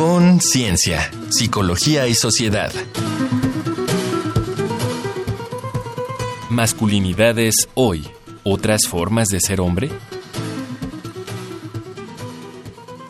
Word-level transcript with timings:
Conciencia, 0.00 1.10
Psicología 1.28 2.08
y 2.08 2.14
Sociedad. 2.14 2.72
Masculinidades 6.48 7.68
hoy. 7.74 8.08
¿Otras 8.42 8.86
formas 8.88 9.28
de 9.28 9.40
ser 9.40 9.60
hombre? 9.60 9.90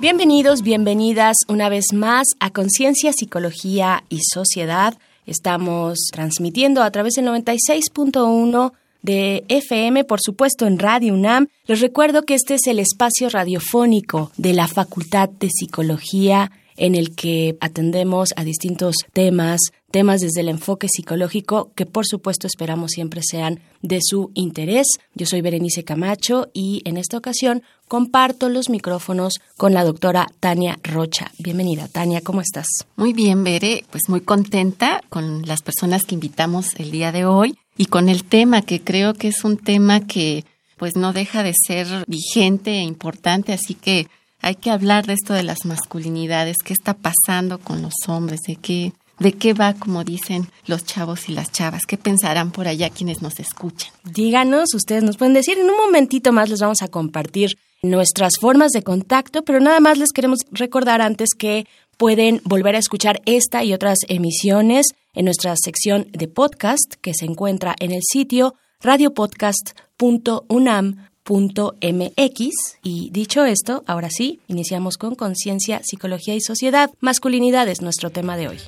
Bienvenidos, 0.00 0.62
bienvenidas 0.62 1.36
una 1.46 1.68
vez 1.68 1.92
más 1.92 2.26
a 2.40 2.50
Conciencia, 2.50 3.12
Psicología 3.12 4.02
y 4.08 4.22
Sociedad. 4.24 4.98
Estamos 5.26 6.08
transmitiendo 6.10 6.82
a 6.82 6.90
través 6.90 7.14
del 7.14 7.26
96.1 7.26 8.72
de 9.02 9.44
FM, 9.46 10.02
por 10.02 10.18
supuesto 10.20 10.66
en 10.66 10.80
Radio 10.80 11.14
UNAM. 11.14 11.46
Les 11.66 11.80
recuerdo 11.80 12.24
que 12.24 12.34
este 12.34 12.54
es 12.54 12.66
el 12.66 12.80
espacio 12.80 13.28
radiofónico 13.28 14.32
de 14.36 14.54
la 14.54 14.66
Facultad 14.66 15.28
de 15.28 15.50
Psicología 15.50 16.50
en 16.80 16.94
el 16.94 17.14
que 17.14 17.56
atendemos 17.60 18.30
a 18.36 18.42
distintos 18.42 18.96
temas, 19.12 19.60
temas 19.90 20.20
desde 20.20 20.40
el 20.40 20.48
enfoque 20.48 20.88
psicológico 20.88 21.70
que 21.76 21.84
por 21.84 22.06
supuesto 22.06 22.46
esperamos 22.46 22.92
siempre 22.92 23.20
sean 23.22 23.60
de 23.82 24.00
su 24.02 24.30
interés. 24.34 24.86
Yo 25.14 25.26
soy 25.26 25.42
Berenice 25.42 25.84
Camacho 25.84 26.48
y 26.54 26.80
en 26.86 26.96
esta 26.96 27.18
ocasión 27.18 27.62
comparto 27.86 28.48
los 28.48 28.70
micrófonos 28.70 29.34
con 29.58 29.74
la 29.74 29.84
doctora 29.84 30.26
Tania 30.40 30.78
Rocha. 30.82 31.30
Bienvenida, 31.38 31.86
Tania, 31.86 32.22
¿cómo 32.22 32.40
estás? 32.40 32.66
Muy 32.96 33.12
bien, 33.12 33.44
Bere, 33.44 33.84
pues 33.90 34.04
muy 34.08 34.22
contenta 34.22 35.02
con 35.10 35.46
las 35.46 35.60
personas 35.60 36.04
que 36.04 36.14
invitamos 36.14 36.74
el 36.78 36.90
día 36.90 37.12
de 37.12 37.26
hoy 37.26 37.58
y 37.76 37.86
con 37.86 38.08
el 38.08 38.24
tema 38.24 38.62
que 38.62 38.80
creo 38.80 39.12
que 39.12 39.28
es 39.28 39.44
un 39.44 39.58
tema 39.58 40.06
que 40.06 40.46
pues 40.78 40.96
no 40.96 41.12
deja 41.12 41.42
de 41.42 41.52
ser 41.66 41.86
vigente 42.06 42.78
e 42.78 42.82
importante, 42.84 43.52
así 43.52 43.74
que 43.74 44.08
hay 44.42 44.54
que 44.54 44.70
hablar 44.70 45.06
de 45.06 45.14
esto 45.14 45.34
de 45.34 45.42
las 45.42 45.64
masculinidades, 45.64 46.58
qué 46.64 46.72
está 46.72 46.94
pasando 46.94 47.58
con 47.58 47.82
los 47.82 47.94
hombres, 48.08 48.40
de 48.46 48.56
qué, 48.56 48.92
de 49.18 49.32
qué 49.32 49.54
va, 49.54 49.74
como 49.74 50.04
dicen 50.04 50.48
los 50.66 50.84
chavos 50.84 51.28
y 51.28 51.32
las 51.32 51.52
chavas, 51.52 51.82
qué 51.86 51.96
pensarán 51.96 52.50
por 52.50 52.68
allá 52.68 52.90
quienes 52.90 53.22
nos 53.22 53.40
escuchan. 53.40 53.90
Díganos, 54.04 54.74
ustedes 54.74 55.02
nos 55.02 55.16
pueden 55.16 55.34
decir, 55.34 55.58
en 55.58 55.68
un 55.68 55.76
momentito 55.76 56.32
más 56.32 56.48
les 56.48 56.60
vamos 56.60 56.82
a 56.82 56.88
compartir 56.88 57.58
nuestras 57.82 58.34
formas 58.40 58.72
de 58.72 58.82
contacto, 58.82 59.42
pero 59.42 59.60
nada 59.60 59.80
más 59.80 59.98
les 59.98 60.12
queremos 60.12 60.40
recordar 60.50 61.00
antes 61.00 61.30
que 61.36 61.66
pueden 61.96 62.40
volver 62.44 62.76
a 62.76 62.78
escuchar 62.78 63.20
esta 63.26 63.64
y 63.64 63.74
otras 63.74 63.98
emisiones 64.08 64.86
en 65.14 65.26
nuestra 65.26 65.54
sección 65.56 66.08
de 66.12 66.28
podcast 66.28 66.94
que 67.00 67.14
se 67.14 67.24
encuentra 67.26 67.74
en 67.78 67.92
el 67.92 68.00
sitio 68.02 68.54
radiopodcast.unam 68.80 71.09
mx 71.28 72.50
y 72.82 73.10
dicho 73.10 73.44
esto, 73.44 73.82
ahora 73.86 74.10
sí, 74.10 74.40
iniciamos 74.48 74.96
con 74.96 75.14
conciencia, 75.14 75.80
psicología 75.82 76.34
y 76.34 76.40
sociedad. 76.40 76.90
Masculinidad 77.00 77.68
es 77.68 77.82
nuestro 77.82 78.10
tema 78.10 78.36
de 78.36 78.48
hoy. 78.48 78.58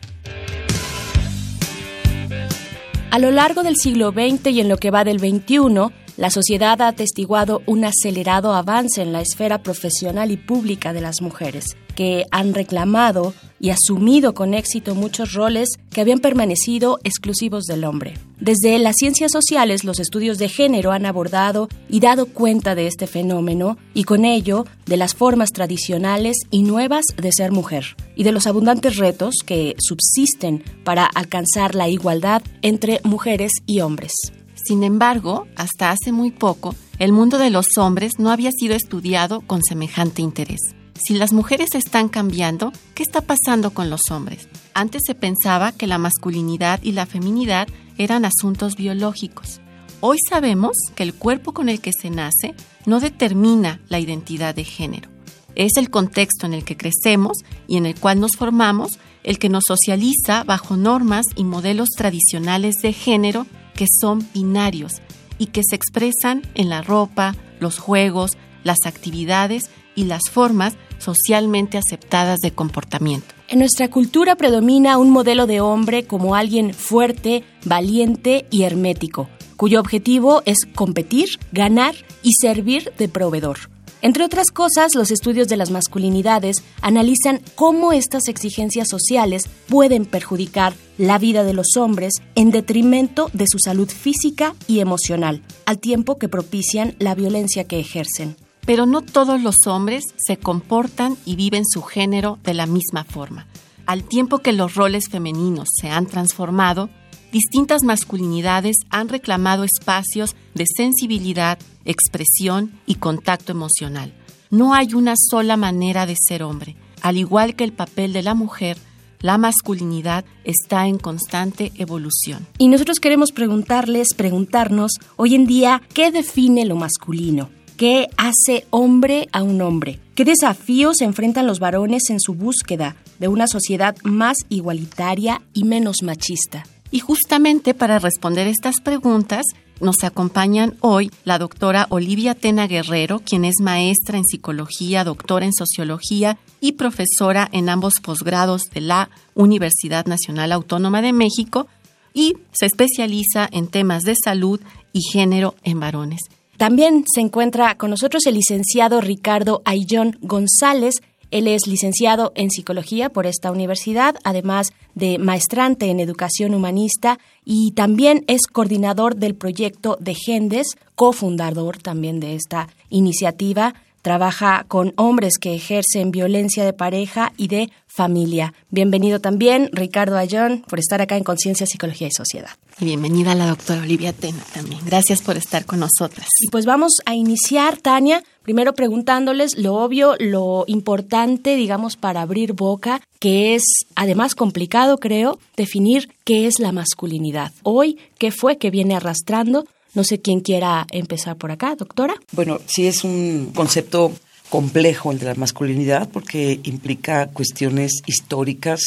A 3.10 3.18
lo 3.18 3.30
largo 3.30 3.62
del 3.62 3.76
siglo 3.76 4.12
XX 4.12 4.46
y 4.52 4.60
en 4.60 4.68
lo 4.68 4.78
que 4.78 4.90
va 4.90 5.04
del 5.04 5.18
XXI, 5.18 5.92
la 6.16 6.30
sociedad 6.30 6.80
ha 6.80 6.88
atestiguado 6.88 7.62
un 7.66 7.84
acelerado 7.84 8.54
avance 8.54 9.02
en 9.02 9.12
la 9.12 9.20
esfera 9.20 9.62
profesional 9.62 10.30
y 10.30 10.36
pública 10.36 10.92
de 10.92 11.00
las 11.00 11.20
mujeres 11.20 11.76
que 11.94 12.24
han 12.30 12.54
reclamado 12.54 13.34
y 13.62 13.70
asumido 13.70 14.34
con 14.34 14.54
éxito 14.54 14.94
muchos 14.94 15.32
roles 15.32 15.68
que 15.90 16.00
habían 16.00 16.18
permanecido 16.18 16.98
exclusivos 17.04 17.64
del 17.64 17.84
hombre. 17.84 18.14
Desde 18.40 18.76
las 18.80 18.96
ciencias 18.96 19.30
sociales, 19.30 19.84
los 19.84 20.00
estudios 20.00 20.36
de 20.38 20.48
género 20.48 20.90
han 20.90 21.06
abordado 21.06 21.68
y 21.88 22.00
dado 22.00 22.26
cuenta 22.26 22.74
de 22.74 22.88
este 22.88 23.06
fenómeno 23.06 23.78
y 23.94 24.02
con 24.02 24.24
ello 24.24 24.66
de 24.84 24.96
las 24.96 25.14
formas 25.14 25.52
tradicionales 25.52 26.36
y 26.50 26.64
nuevas 26.64 27.04
de 27.16 27.30
ser 27.30 27.52
mujer 27.52 27.96
y 28.16 28.24
de 28.24 28.32
los 28.32 28.48
abundantes 28.48 28.96
retos 28.96 29.36
que 29.46 29.76
subsisten 29.78 30.64
para 30.82 31.06
alcanzar 31.06 31.76
la 31.76 31.88
igualdad 31.88 32.42
entre 32.62 33.00
mujeres 33.04 33.52
y 33.64 33.80
hombres. 33.80 34.12
Sin 34.54 34.82
embargo, 34.82 35.46
hasta 35.54 35.90
hace 35.90 36.10
muy 36.10 36.32
poco, 36.32 36.74
el 36.98 37.12
mundo 37.12 37.38
de 37.38 37.50
los 37.50 37.78
hombres 37.78 38.18
no 38.18 38.30
había 38.30 38.50
sido 38.50 38.74
estudiado 38.74 39.40
con 39.40 39.62
semejante 39.62 40.20
interés 40.20 40.60
si 41.04 41.14
las 41.14 41.32
mujeres 41.32 41.74
están 41.74 42.08
cambiando, 42.08 42.72
¿qué 42.94 43.02
está 43.02 43.22
pasando 43.22 43.72
con 43.72 43.90
los 43.90 44.10
hombres? 44.10 44.48
Antes 44.74 45.02
se 45.04 45.14
pensaba 45.14 45.72
que 45.72 45.86
la 45.86 45.98
masculinidad 45.98 46.80
y 46.82 46.92
la 46.92 47.06
feminidad 47.06 47.66
eran 47.98 48.24
asuntos 48.24 48.76
biológicos. 48.76 49.60
Hoy 50.00 50.18
sabemos 50.28 50.72
que 50.94 51.02
el 51.02 51.14
cuerpo 51.14 51.52
con 51.52 51.68
el 51.68 51.80
que 51.80 51.92
se 51.92 52.10
nace 52.10 52.54
no 52.86 53.00
determina 53.00 53.80
la 53.88 53.98
identidad 53.98 54.54
de 54.54 54.64
género. 54.64 55.10
Es 55.54 55.72
el 55.76 55.90
contexto 55.90 56.46
en 56.46 56.54
el 56.54 56.64
que 56.64 56.76
crecemos 56.76 57.38
y 57.66 57.76
en 57.76 57.86
el 57.86 57.98
cual 57.98 58.20
nos 58.20 58.36
formamos 58.36 58.98
el 59.22 59.38
que 59.38 59.48
nos 59.48 59.64
socializa 59.66 60.44
bajo 60.44 60.76
normas 60.76 61.26
y 61.36 61.44
modelos 61.44 61.90
tradicionales 61.96 62.76
de 62.82 62.92
género 62.92 63.46
que 63.74 63.86
son 64.00 64.26
binarios 64.32 65.02
y 65.38 65.46
que 65.46 65.62
se 65.68 65.76
expresan 65.76 66.42
en 66.54 66.68
la 66.68 66.82
ropa, 66.82 67.34
los 67.60 67.78
juegos, 67.78 68.32
las 68.64 68.78
actividades 68.86 69.70
y 69.94 70.04
las 70.04 70.22
formas 70.30 70.74
socialmente 71.02 71.78
aceptadas 71.78 72.40
de 72.40 72.52
comportamiento. 72.52 73.34
En 73.48 73.58
nuestra 73.58 73.88
cultura 73.88 74.36
predomina 74.36 74.98
un 74.98 75.10
modelo 75.10 75.46
de 75.46 75.60
hombre 75.60 76.04
como 76.06 76.34
alguien 76.34 76.72
fuerte, 76.72 77.44
valiente 77.64 78.46
y 78.50 78.62
hermético, 78.62 79.28
cuyo 79.56 79.80
objetivo 79.80 80.42
es 80.46 80.58
competir, 80.74 81.28
ganar 81.52 81.94
y 82.22 82.32
servir 82.40 82.92
de 82.98 83.08
proveedor. 83.08 83.58
Entre 84.02 84.24
otras 84.24 84.50
cosas, 84.50 84.96
los 84.96 85.12
estudios 85.12 85.46
de 85.46 85.56
las 85.56 85.70
masculinidades 85.70 86.64
analizan 86.80 87.40
cómo 87.54 87.92
estas 87.92 88.26
exigencias 88.26 88.88
sociales 88.88 89.44
pueden 89.68 90.06
perjudicar 90.06 90.74
la 90.98 91.18
vida 91.18 91.44
de 91.44 91.54
los 91.54 91.76
hombres 91.76 92.14
en 92.34 92.50
detrimento 92.50 93.30
de 93.32 93.46
su 93.46 93.58
salud 93.60 93.88
física 93.88 94.56
y 94.66 94.80
emocional, 94.80 95.42
al 95.66 95.78
tiempo 95.78 96.18
que 96.18 96.28
propician 96.28 96.96
la 96.98 97.14
violencia 97.14 97.62
que 97.64 97.78
ejercen. 97.78 98.34
Pero 98.64 98.86
no 98.86 99.02
todos 99.02 99.42
los 99.42 99.66
hombres 99.66 100.04
se 100.16 100.36
comportan 100.36 101.16
y 101.24 101.36
viven 101.36 101.64
su 101.66 101.82
género 101.82 102.38
de 102.44 102.54
la 102.54 102.66
misma 102.66 103.04
forma. 103.04 103.46
Al 103.86 104.04
tiempo 104.04 104.38
que 104.38 104.52
los 104.52 104.74
roles 104.74 105.08
femeninos 105.08 105.68
se 105.80 105.90
han 105.90 106.06
transformado, 106.06 106.88
distintas 107.32 107.82
masculinidades 107.82 108.76
han 108.90 109.08
reclamado 109.08 109.64
espacios 109.64 110.36
de 110.54 110.66
sensibilidad, 110.66 111.58
expresión 111.84 112.78
y 112.86 112.96
contacto 112.96 113.52
emocional. 113.52 114.14
No 114.50 114.74
hay 114.74 114.94
una 114.94 115.14
sola 115.16 115.56
manera 115.56 116.06
de 116.06 116.14
ser 116.16 116.42
hombre. 116.42 116.76
Al 117.00 117.16
igual 117.16 117.56
que 117.56 117.64
el 117.64 117.72
papel 117.72 118.12
de 118.12 118.22
la 118.22 118.34
mujer, 118.34 118.76
la 119.22 119.38
masculinidad 119.38 120.24
está 120.44 120.86
en 120.86 120.98
constante 120.98 121.72
evolución. 121.76 122.46
Y 122.58 122.68
nosotros 122.68 123.00
queremos 123.00 123.32
preguntarles, 123.32 124.14
preguntarnos, 124.14 124.92
hoy 125.16 125.34
en 125.34 125.46
día, 125.46 125.80
¿qué 125.94 126.10
define 126.10 126.64
lo 126.64 126.76
masculino? 126.76 127.48
¿Qué 127.76 128.08
hace 128.16 128.66
hombre 128.70 129.28
a 129.32 129.42
un 129.42 129.60
hombre? 129.62 129.98
¿Qué 130.14 130.24
desafíos 130.24 131.00
enfrentan 131.00 131.46
los 131.46 131.58
varones 131.58 132.10
en 132.10 132.20
su 132.20 132.34
búsqueda 132.34 132.96
de 133.18 133.28
una 133.28 133.46
sociedad 133.46 133.96
más 134.04 134.36
igualitaria 134.50 135.40
y 135.54 135.64
menos 135.64 136.02
machista? 136.02 136.64
Y 136.90 137.00
justamente 137.00 137.72
para 137.72 137.98
responder 137.98 138.46
estas 138.46 138.80
preguntas, 138.80 139.44
nos 139.80 140.04
acompañan 140.04 140.76
hoy 140.80 141.10
la 141.24 141.38
doctora 141.38 141.86
Olivia 141.88 142.34
Tena 142.34 142.66
Guerrero, 142.66 143.20
quien 143.20 143.44
es 143.44 143.56
maestra 143.60 144.18
en 144.18 144.24
psicología, 144.24 145.02
doctora 145.02 145.46
en 145.46 145.54
sociología 145.54 146.38
y 146.60 146.72
profesora 146.72 147.48
en 147.52 147.68
ambos 147.68 147.94
posgrados 148.02 148.64
de 148.72 148.82
la 148.82 149.08
Universidad 149.34 150.06
Nacional 150.06 150.52
Autónoma 150.52 151.02
de 151.02 151.12
México 151.12 151.66
y 152.12 152.34
se 152.52 152.66
especializa 152.66 153.48
en 153.50 153.66
temas 153.66 154.02
de 154.02 154.14
salud 154.14 154.60
y 154.92 155.00
género 155.10 155.56
en 155.64 155.80
varones. 155.80 156.20
También 156.56 157.04
se 157.12 157.20
encuentra 157.20 157.76
con 157.76 157.90
nosotros 157.90 158.26
el 158.26 158.34
licenciado 158.34 159.00
Ricardo 159.00 159.62
Ayllón 159.64 160.18
González. 160.20 160.96
Él 161.30 161.48
es 161.48 161.66
licenciado 161.66 162.32
en 162.34 162.50
psicología 162.50 163.08
por 163.08 163.26
esta 163.26 163.50
universidad, 163.50 164.16
además 164.22 164.72
de 164.94 165.18
maestrante 165.18 165.86
en 165.86 165.98
educación 165.98 166.54
humanista 166.54 167.18
y 167.44 167.72
también 167.72 168.24
es 168.26 168.46
coordinador 168.46 169.16
del 169.16 169.34
proyecto 169.34 169.96
de 169.98 170.14
Gendes, 170.14 170.76
cofundador 170.94 171.78
también 171.78 172.20
de 172.20 172.34
esta 172.34 172.68
iniciativa 172.90 173.74
Trabaja 174.02 174.64
con 174.66 174.94
hombres 174.96 175.38
que 175.40 175.54
ejercen 175.54 176.10
violencia 176.10 176.64
de 176.64 176.72
pareja 176.72 177.32
y 177.36 177.46
de 177.46 177.70
familia. 177.92 178.54
Bienvenido 178.70 179.20
también, 179.20 179.68
Ricardo 179.72 180.16
Ayón, 180.16 180.64
por 180.66 180.78
estar 180.78 181.02
acá 181.02 181.18
en 181.18 181.24
Conciencia, 181.24 181.66
Psicología 181.66 182.08
y 182.08 182.12
Sociedad. 182.12 182.50
Y 182.80 182.86
bienvenida 182.86 183.34
la 183.34 183.46
doctora 183.46 183.82
Olivia 183.82 184.14
Tena 184.14 184.42
también. 184.54 184.80
Gracias 184.86 185.20
por 185.20 185.36
estar 185.36 185.66
con 185.66 185.80
nosotras. 185.80 186.26
Y 186.40 186.48
pues 186.48 186.64
vamos 186.64 186.92
a 187.04 187.14
iniciar, 187.14 187.76
Tania, 187.76 188.24
primero 188.42 188.72
preguntándoles 188.72 189.58
lo 189.58 189.74
obvio, 189.74 190.16
lo 190.18 190.64
importante, 190.68 191.54
digamos, 191.54 191.96
para 191.96 192.22
abrir 192.22 192.54
boca, 192.54 193.02
que 193.18 193.54
es 193.54 193.62
además 193.94 194.34
complicado, 194.34 194.96
creo, 194.96 195.38
definir 195.56 196.14
qué 196.24 196.46
es 196.46 196.60
la 196.60 196.72
masculinidad. 196.72 197.52
Hoy, 197.62 197.98
¿qué 198.18 198.30
fue 198.30 198.56
que 198.56 198.70
viene 198.70 198.96
arrastrando? 198.96 199.66
No 199.94 200.02
sé 200.04 200.18
quién 200.18 200.40
quiera 200.40 200.86
empezar 200.90 201.36
por 201.36 201.50
acá, 201.50 201.76
doctora. 201.76 202.14
Bueno, 202.32 202.58
sí 202.66 202.86
es 202.86 203.04
un 203.04 203.52
concepto 203.54 204.12
complejo 204.52 205.12
el 205.12 205.18
de 205.18 205.24
la 205.24 205.34
masculinidad 205.34 206.10
porque 206.10 206.60
implica 206.64 207.26
cuestiones 207.28 208.02
históricas, 208.04 208.82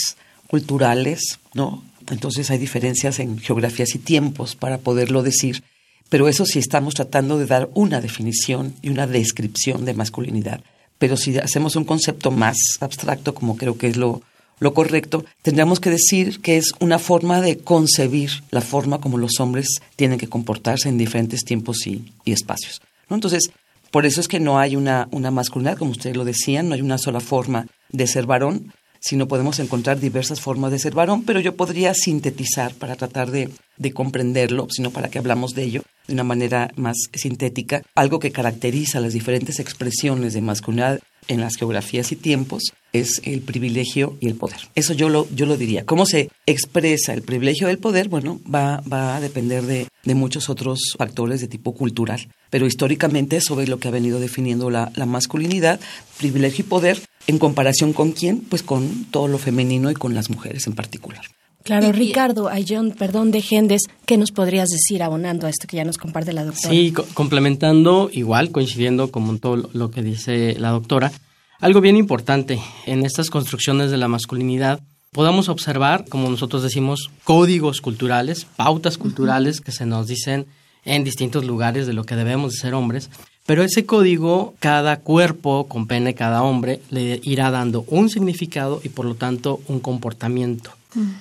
culturales, 0.46 1.40
¿no? 1.56 1.84
Entonces 2.12 2.52
hay 2.52 2.60
diferencias 2.60 3.18
en 3.18 3.40
geografías 3.40 3.96
y 3.96 3.98
tiempos 3.98 4.56
para 4.56 4.78
poderlo 4.78 5.24
decir, 5.24 5.64
pero 6.08 6.28
eso 6.28 6.46
sí 6.46 6.60
estamos 6.60 6.94
tratando 6.94 7.40
de 7.40 7.48
dar 7.48 7.68
una 7.74 8.00
definición 8.00 8.76
y 8.84 8.90
una 8.90 9.08
descripción 9.08 9.86
de 9.86 9.96
masculinidad. 9.96 10.62
Pero 11.00 11.18
si 11.18 11.36
hacemos 11.40 11.76
un 11.76 11.86
concepto 11.86 12.30
más 12.30 12.58
abstracto, 12.80 13.34
como 13.34 13.58
creo 13.58 13.76
que 13.76 13.88
es 13.88 13.98
lo, 13.98 14.22
lo 14.60 14.76
correcto, 14.76 15.26
tendríamos 15.42 15.80
que 15.80 15.90
decir 15.90 16.42
que 16.42 16.58
es 16.58 16.74
una 16.80 17.00
forma 17.00 17.42
de 17.42 17.58
concebir 17.58 18.44
la 18.52 18.62
forma 18.62 19.02
como 19.02 19.18
los 19.18 19.40
hombres 19.40 19.80
tienen 19.96 20.20
que 20.20 20.30
comportarse 20.30 20.90
en 20.90 21.00
diferentes 21.00 21.44
tiempos 21.44 21.88
y, 21.88 22.14
espacios. 22.24 22.84
¿no? 23.10 23.16
Entonces, 23.16 23.50
por 23.96 24.06
eso 24.06 24.20
es 24.20 24.28
que 24.28 24.42
no 24.42 24.60
hay 24.60 24.76
una, 24.76 25.08
una 25.12 25.32
masculinidad, 25.32 25.78
como 25.78 25.92
ustedes 25.92 26.18
lo 26.18 26.26
decían, 26.26 26.68
no 26.68 26.76
hay 26.76 26.82
una 26.82 26.98
sola 26.98 27.22
forma 27.22 27.66
de 27.88 28.08
ser 28.08 28.26
varón, 28.26 28.74
sino 29.06 29.28
podemos 29.28 29.60
encontrar 29.60 30.00
diversas 30.00 30.42
formas 30.42 30.72
de 30.72 30.80
ser 30.80 30.96
varón, 30.96 31.24
pero 31.26 31.40
yo 31.40 31.56
podría 31.56 31.94
sintetizar 31.94 32.74
para 32.74 32.96
tratar 32.96 33.30
de, 33.30 33.52
de 33.78 33.92
comprenderlo, 33.92 34.68
sino 34.72 34.90
para 34.90 35.10
que 35.10 35.20
hablamos 35.20 35.54
de 35.54 35.64
ello 35.64 35.84
de 36.08 36.14
una 36.14 36.24
manera 36.24 36.72
más 36.76 36.98
sintética, 37.14 37.84
algo 37.94 38.18
que 38.18 38.32
caracteriza 38.32 39.00
las 39.00 39.14
diferentes 39.14 39.60
expresiones 39.60 40.34
de 40.34 40.42
masculinidad 40.42 41.00
en 41.28 41.42
las 41.42 41.56
geografías 41.56 42.12
y 42.12 42.16
tiempos 42.16 42.74
es 42.94 43.22
el 43.26 43.42
privilegio 43.42 44.18
y 44.20 44.28
el 44.28 44.36
poder. 44.36 44.58
Eso 44.76 44.94
yo 44.94 45.10
lo, 45.10 45.28
yo 45.36 45.46
lo 45.46 45.58
diría. 45.58 45.86
¿Cómo 45.86 46.06
se 46.06 46.30
expresa 46.46 47.14
el 47.14 47.24
privilegio 47.24 47.68
del 47.68 47.78
poder? 47.78 48.10
Bueno, 48.10 48.40
va, 48.52 48.82
va 48.92 49.16
a 49.16 49.22
depender 49.22 49.64
de, 49.64 49.88
de 50.04 50.16
muchos 50.16 50.50
otros 50.50 50.96
factores 50.98 51.42
de 51.42 51.48
tipo 51.48 51.74
cultural. 51.74 52.28
Pero 52.50 52.68
históricamente 52.68 53.38
eso 53.38 53.60
es 53.60 53.70
lo 53.70 53.80
que 53.80 53.88
ha 53.88 53.92
venido 53.92 54.20
definiendo 54.20 54.70
la, 54.70 54.92
la 54.96 55.06
masculinidad, 55.06 55.80
privilegio 56.18 56.64
y 56.64 56.68
poder, 56.68 57.02
en 57.28 57.40
comparación 57.40 57.94
con 57.94 58.12
quién? 58.12 58.42
Pues 58.42 58.64
con 58.64 59.06
todo 59.06 59.28
lo 59.28 59.38
femenino 59.38 59.92
y 59.92 59.94
con 59.94 60.14
las 60.14 60.30
mujeres 60.30 60.68
en 60.68 60.74
particular. 60.74 61.26
Claro, 61.66 61.92
Ricardo, 61.92 62.52
John, 62.68 62.92
perdón, 62.92 63.32
de 63.32 63.42
Gendes, 63.42 63.82
¿qué 64.06 64.18
nos 64.18 64.32
podrías 64.32 64.70
decir 64.70 65.02
abonando 65.02 65.48
a 65.48 65.50
esto 65.50 65.66
que 65.68 65.78
ya 65.78 65.84
nos 65.84 65.98
comparte 65.98 66.32
la 66.32 66.46
doctora? 66.46 66.70
Sí, 66.70 66.94
complementando, 67.16 68.10
igual, 68.12 68.52
coincidiendo 68.52 69.10
con 69.12 69.40
todo 69.40 69.68
lo 69.74 69.90
que 69.90 70.04
dice 70.04 70.56
la 70.60 70.70
doctora, 70.70 71.12
algo 71.60 71.82
bien 71.82 71.98
importante 71.98 72.60
en 72.86 73.04
estas 73.04 73.32
construcciones 73.32 73.90
de 73.90 73.98
la 73.98 74.08
masculinidad, 74.08 74.80
podamos 75.12 75.50
observar, 75.50 76.06
como 76.08 76.30
nosotros 76.30 76.62
decimos, 76.62 77.10
códigos 77.24 77.82
culturales, 77.82 78.46
pautas 78.56 79.00
culturales 79.00 79.60
que 79.60 79.72
se 79.72 79.88
nos 79.88 80.06
dicen 80.06 80.46
en 80.84 81.04
distintos 81.04 81.46
lugares 81.46 81.88
de 81.88 81.94
lo 81.94 82.04
que 82.04 82.16
debemos 82.16 82.52
de 82.52 82.60
ser 82.60 82.76
hombres, 82.76 83.10
pero 83.46 83.64
ese 83.64 83.86
código, 83.86 84.56
cada 84.60 85.00
cuerpo 85.00 85.68
con 85.68 85.88
pene, 85.88 86.16
cada 86.16 86.44
hombre, 86.44 86.82
le 86.90 87.20
irá 87.24 87.52
dando 87.52 87.86
un 87.88 88.10
significado 88.10 88.82
y 88.84 88.90
por 88.90 89.06
lo 89.06 89.16
tanto 89.16 89.62
un 89.68 89.80
comportamiento. 89.80 90.72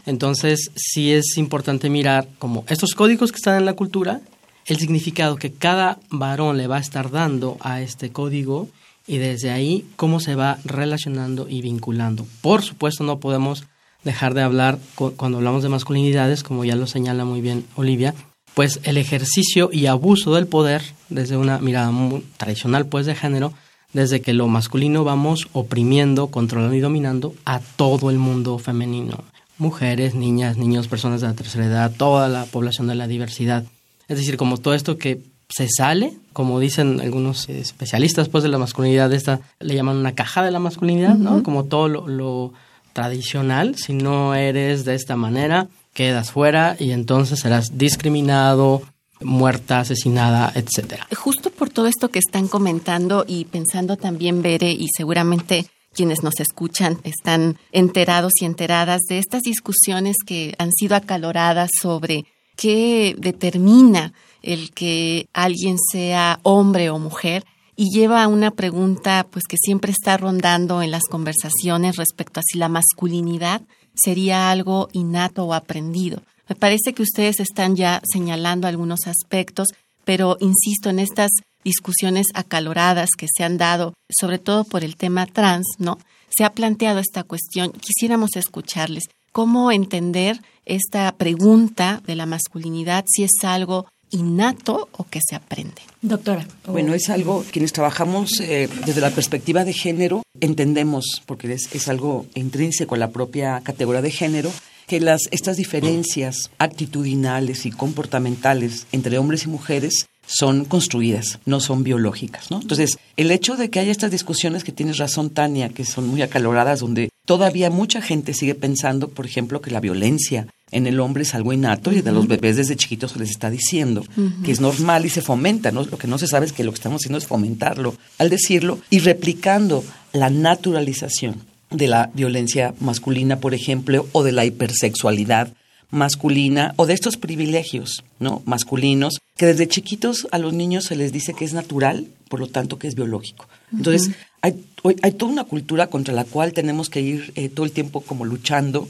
Entonces, 0.07 0.71
sí 0.77 1.13
es 1.13 1.37
importante 1.37 1.91
mirar 1.91 2.29
como 2.39 2.65
estos 2.69 2.95
códigos 2.95 3.33
que 3.33 3.37
están 3.37 3.59
en 3.59 3.65
la 3.65 3.75
cultura, 3.75 4.21
el 4.67 4.79
significado 4.79 5.37
que 5.37 5.53
cada 5.53 5.99
varón 6.11 6.57
le 6.57 6.69
va 6.69 6.77
a 6.77 6.81
estar 6.81 7.11
dando 7.11 7.57
a 7.61 7.81
este 7.81 8.11
código 8.11 8.69
y 9.07 9.19
desde 9.19 9.51
ahí 9.51 9.85
cómo 9.97 10.21
se 10.21 10.37
va 10.37 10.59
relacionando 10.65 11.49
y 11.49 11.61
vinculando. 11.61 12.25
Por 12.41 12.63
supuesto, 12.63 13.03
no 13.03 13.19
podemos 13.19 13.65
dejar 14.05 14.35
de 14.35 14.43
hablar 14.43 14.79
cuando 15.17 15.39
hablamos 15.39 15.63
de 15.63 15.71
masculinidades, 15.71 16.43
como 16.43 16.65
ya 16.65 16.77
lo 16.77 16.87
señala 16.87 17.25
muy 17.25 17.41
bien 17.41 17.67
Olivia, 17.75 18.15
pues 18.55 18.81
el 18.85 18.97
ejercicio 18.97 19.69
y 19.73 19.87
abuso 19.87 20.35
del 20.35 20.47
poder 20.47 20.83
desde 21.09 21.37
una 21.37 21.59
mirada 21.59 21.91
muy 21.91 22.25
tradicional 22.37 22.87
pues 22.87 23.07
de 23.07 23.15
género, 23.15 23.53
desde 23.93 24.21
que 24.21 24.33
lo 24.33 24.49
masculino 24.49 25.05
vamos 25.05 25.49
oprimiendo, 25.53 26.29
controlando 26.29 26.75
y 26.75 26.81
dominando 26.81 27.35
a 27.45 27.61
todo 27.61 28.11
el 28.11 28.19
mundo 28.19 28.59
femenino 28.59 29.25
mujeres, 29.59 30.15
niñas, 30.15 30.57
niños, 30.57 30.89
personas 30.89 31.21
de 31.21 31.29
la 31.29 31.35
tercera 31.35 31.67
edad, 31.67 31.93
toda 31.97 32.29
la 32.29 32.45
población 32.45 32.87
de 32.87 32.95
la 32.95 33.07
diversidad. 33.07 33.65
Es 34.09 34.19
decir, 34.19 34.37
como 34.37 34.59
todo 34.59 34.75
esto 34.75 34.99
que 34.99 35.21
se 35.49 35.69
sale, 35.69 36.15
como 36.33 36.59
dicen 36.59 37.01
algunos 37.01 37.49
especialistas 37.49 38.29
pues 38.29 38.43
de 38.43 38.51
la 38.51 38.59
masculinidad, 38.59 39.13
esta 39.13 39.41
le 39.61 39.75
llaman 39.75 39.97
una 39.97 40.15
caja 40.15 40.43
de 40.43 40.51
la 40.51 40.59
masculinidad, 40.59 41.15
¿no? 41.15 41.43
Como 41.43 41.65
todo 41.65 41.89
lo, 41.89 42.53
tradicional, 42.93 43.75
si 43.75 43.93
no 43.93 44.37
eres 44.37 44.85
de 44.85 44.95
esta 44.95 45.17
manera, 45.17 45.67
quedas 45.95 46.31
fuera 46.31 46.77
y 46.79 46.91
entonces 46.91 47.41
serás 47.41 47.79
discriminado, 47.79 48.83
muerta, 49.23 49.81
asesinada, 49.81 50.53
etcétera. 50.55 51.07
Justo 51.17 51.51
por 51.51 51.71
todo 51.71 51.87
esto 51.87 52.11
que 52.11 52.19
están 52.19 52.49
comentando 52.49 53.25
y 53.27 53.47
pensando 53.47 53.97
también 53.97 54.43
Bere 54.43 54.73
y 54.73 54.89
seguramente 54.95 55.67
quienes 55.95 56.23
nos 56.23 56.41
escuchan 56.41 56.99
están 57.05 57.57
enterados 57.73 58.33
y 58.41 58.45
enteradas 58.45 59.03
de 59.09 59.19
estas 59.19 59.43
discusiones 59.43 60.17
que 60.27 60.55
han 60.59 60.73
sido 60.73 60.97
acaloradas 60.97 61.71
sobre 61.81 62.27
qué 62.57 63.15
determina 63.17 64.13
el 64.43 64.73
que 64.73 65.29
alguien 65.33 65.77
sea 65.79 66.41
hombre 66.43 66.91
o 66.91 66.99
mujer 66.99 67.45
y 67.77 67.91
lleva 67.91 68.23
a 68.23 68.29
una 68.29 68.51
pregunta 68.51 69.27
pues 69.31 69.45
que 69.49 69.57
siempre 69.57 69.93
está 69.93 70.17
rondando 70.17 70.83
en 70.83 70.91
las 70.91 71.05
conversaciones 71.05 71.97
respecto 71.97 72.41
a 72.41 72.45
si 72.45 72.59
la 72.59 72.69
masculinidad 72.69 73.63
sería 73.95 74.51
algo 74.51 74.89
innato 74.93 75.45
o 75.45 75.55
aprendido. 75.55 76.23
Me 76.49 76.55
parece 76.55 76.93
que 76.93 77.03
ustedes 77.03 77.41
están 77.41 77.77
ya 77.77 78.03
señalando 78.05 78.67
algunos 78.67 79.07
aspectos, 79.07 79.69
pero 80.05 80.37
insisto 80.41 80.91
en 80.91 80.99
estas 80.99 81.31
discusiones 81.65 82.27
acaloradas 82.35 83.11
que 83.17 83.27
se 83.35 83.45
han 83.45 83.57
dado, 83.57 83.95
sobre 84.11 84.39
todo 84.39 84.65
por 84.65 84.85
el 84.85 84.97
tema 84.97 85.27
trans, 85.27 85.67
¿no? 85.79 85.99
Se 86.37 86.45
ha 86.45 86.53
planteado 86.53 86.99
esta 86.99 87.23
cuestión. 87.23 87.73
Quisiéramos 87.73 88.37
escucharles 88.37 89.05
cómo 89.33 89.73
entender 89.73 90.41
esta 90.67 91.11
pregunta 91.13 92.03
de 92.07 92.15
la 92.15 92.27
masculinidad, 92.27 93.05
si 93.09 93.25
es 93.25 93.33
algo 93.43 93.87
innato 94.15 94.89
o 94.93 95.05
que 95.05 95.21
se 95.27 95.35
aprende. 95.35 95.83
Doctora. 96.01 96.47
Bueno, 96.67 96.95
es 96.95 97.11
algo, 97.11 97.45
quienes 97.51 97.73
trabajamos 97.73 98.41
eh, 98.41 98.69
desde 98.87 99.01
la 99.01 99.11
perspectiva 99.11 99.65
de 99.65 99.73
género, 99.73 100.23
entendemos, 100.41 101.23
porque 101.27 101.53
es, 101.53 101.69
es, 101.75 101.89
algo 101.89 102.27
intrínseco 102.35 102.95
a 102.95 102.99
la 102.99 103.11
propia 103.11 103.61
categoría 103.63 104.03
de 104.03 104.11
género, 104.11 104.51
que 104.87 105.01
las, 105.01 105.23
estas 105.31 105.57
diferencias 105.57 106.51
actitudinales 106.59 107.67
y 107.67 107.71
comportamentales 107.71 108.87
entre 108.93 109.19
hombres 109.19 109.45
y 109.45 109.49
mujeres 109.49 110.07
son 110.27 110.65
construidas, 110.65 111.39
no 111.45 111.61
son 111.61 111.85
biológicas, 111.85 112.51
¿no? 112.51 112.61
Entonces, 112.61 112.99
el 113.17 113.31
hecho 113.31 113.57
de 113.57 113.71
que 113.71 113.81
haya 113.81 113.93
estas 113.93 114.11
discusiones 114.11 114.65
que 114.65 114.73
tienes 114.73 114.99
razón, 114.99 115.31
Tania, 115.31 115.69
que 115.69 115.85
son 115.85 116.09
muy 116.09 116.23
acaloradas, 116.23 116.81
donde 116.81 117.11
todavía 117.27 117.71
mucha 117.71 118.01
gente 118.01 118.35
sigue 118.35 118.55
pensando, 118.55 119.09
por 119.09 119.27
ejemplo, 119.27 119.61
que 119.61 119.71
la 119.71 119.81
violencia 119.81 120.47
en 120.75 120.87
el 120.87 121.01
hombre 121.01 121.23
es 121.23 121.35
algo 121.35 121.53
innato 121.53 121.93
y 121.93 122.03
de 122.03 122.13
los 122.13 122.27
bebés 122.27 122.57
desde 122.57 122.77
chiquitos 122.77 123.13
se 123.13 123.19
les 123.19 123.31
está 123.31 123.49
diciendo 123.49 124.05
que 124.45 124.53
es 124.53 124.61
normal 124.61 125.07
y 125.07 125.09
se 125.09 125.23
fomenta, 125.23 125.71
¿no? 125.71 125.85
Lo 125.85 125.99
que 125.99 126.09
no 126.09 126.19
se 126.19 126.27
sabe 126.27 126.47
es 126.47 126.53
que 126.53 126.65
lo 126.65 126.73
que 126.73 126.77
estamos 126.77 127.01
haciendo 127.01 127.19
es 127.19 127.27
fomentarlo 127.27 127.95
al 128.19 128.29
decirlo 128.29 128.79
y 128.91 128.99
replicando 128.99 129.85
la 130.13 130.31
naturalización 130.31 131.37
de 131.71 131.89
la 131.89 132.11
violencia 132.15 132.75
masculina, 132.81 133.39
por 133.39 133.55
ejemplo, 133.55 134.07
o 134.13 134.23
de 134.23 134.33
la 134.33 134.45
hipersexualidad 134.45 135.53
masculina 135.91 136.75
o 136.77 136.87
de 136.87 136.95
estos 136.95 137.17
privilegios 137.17 138.05
¿no? 138.19 138.43
masculinos 138.45 139.21
que 139.37 139.47
desde 139.47 139.69
chiquitos 139.69 140.27
a 140.33 140.39
los 140.39 140.53
niños 140.53 140.85
se 140.85 140.97
les 140.97 141.13
dice 141.13 141.35
que 141.35 141.45
es 141.45 141.55
natural, 141.55 142.09
por 142.29 142.41
lo 142.41 142.49
tanto 142.49 142.79
que 142.79 142.89
es 142.89 142.95
biológico. 142.95 143.49
Entonces, 143.73 144.11
hay, 144.45 144.65
hay, 145.03 145.13
toda 145.13 145.33
una 145.33 145.45
cultura 145.45 145.87
contra 145.87 146.13
la 146.13 146.25
cual 146.25 146.53
tenemos 146.53 146.91
que 146.91 147.01
ir 147.01 147.33
eh, 147.35 147.49
todo 147.49 147.65
el 147.65 147.73
tiempo 147.73 148.03
como 148.03 148.25
luchando 148.25 148.89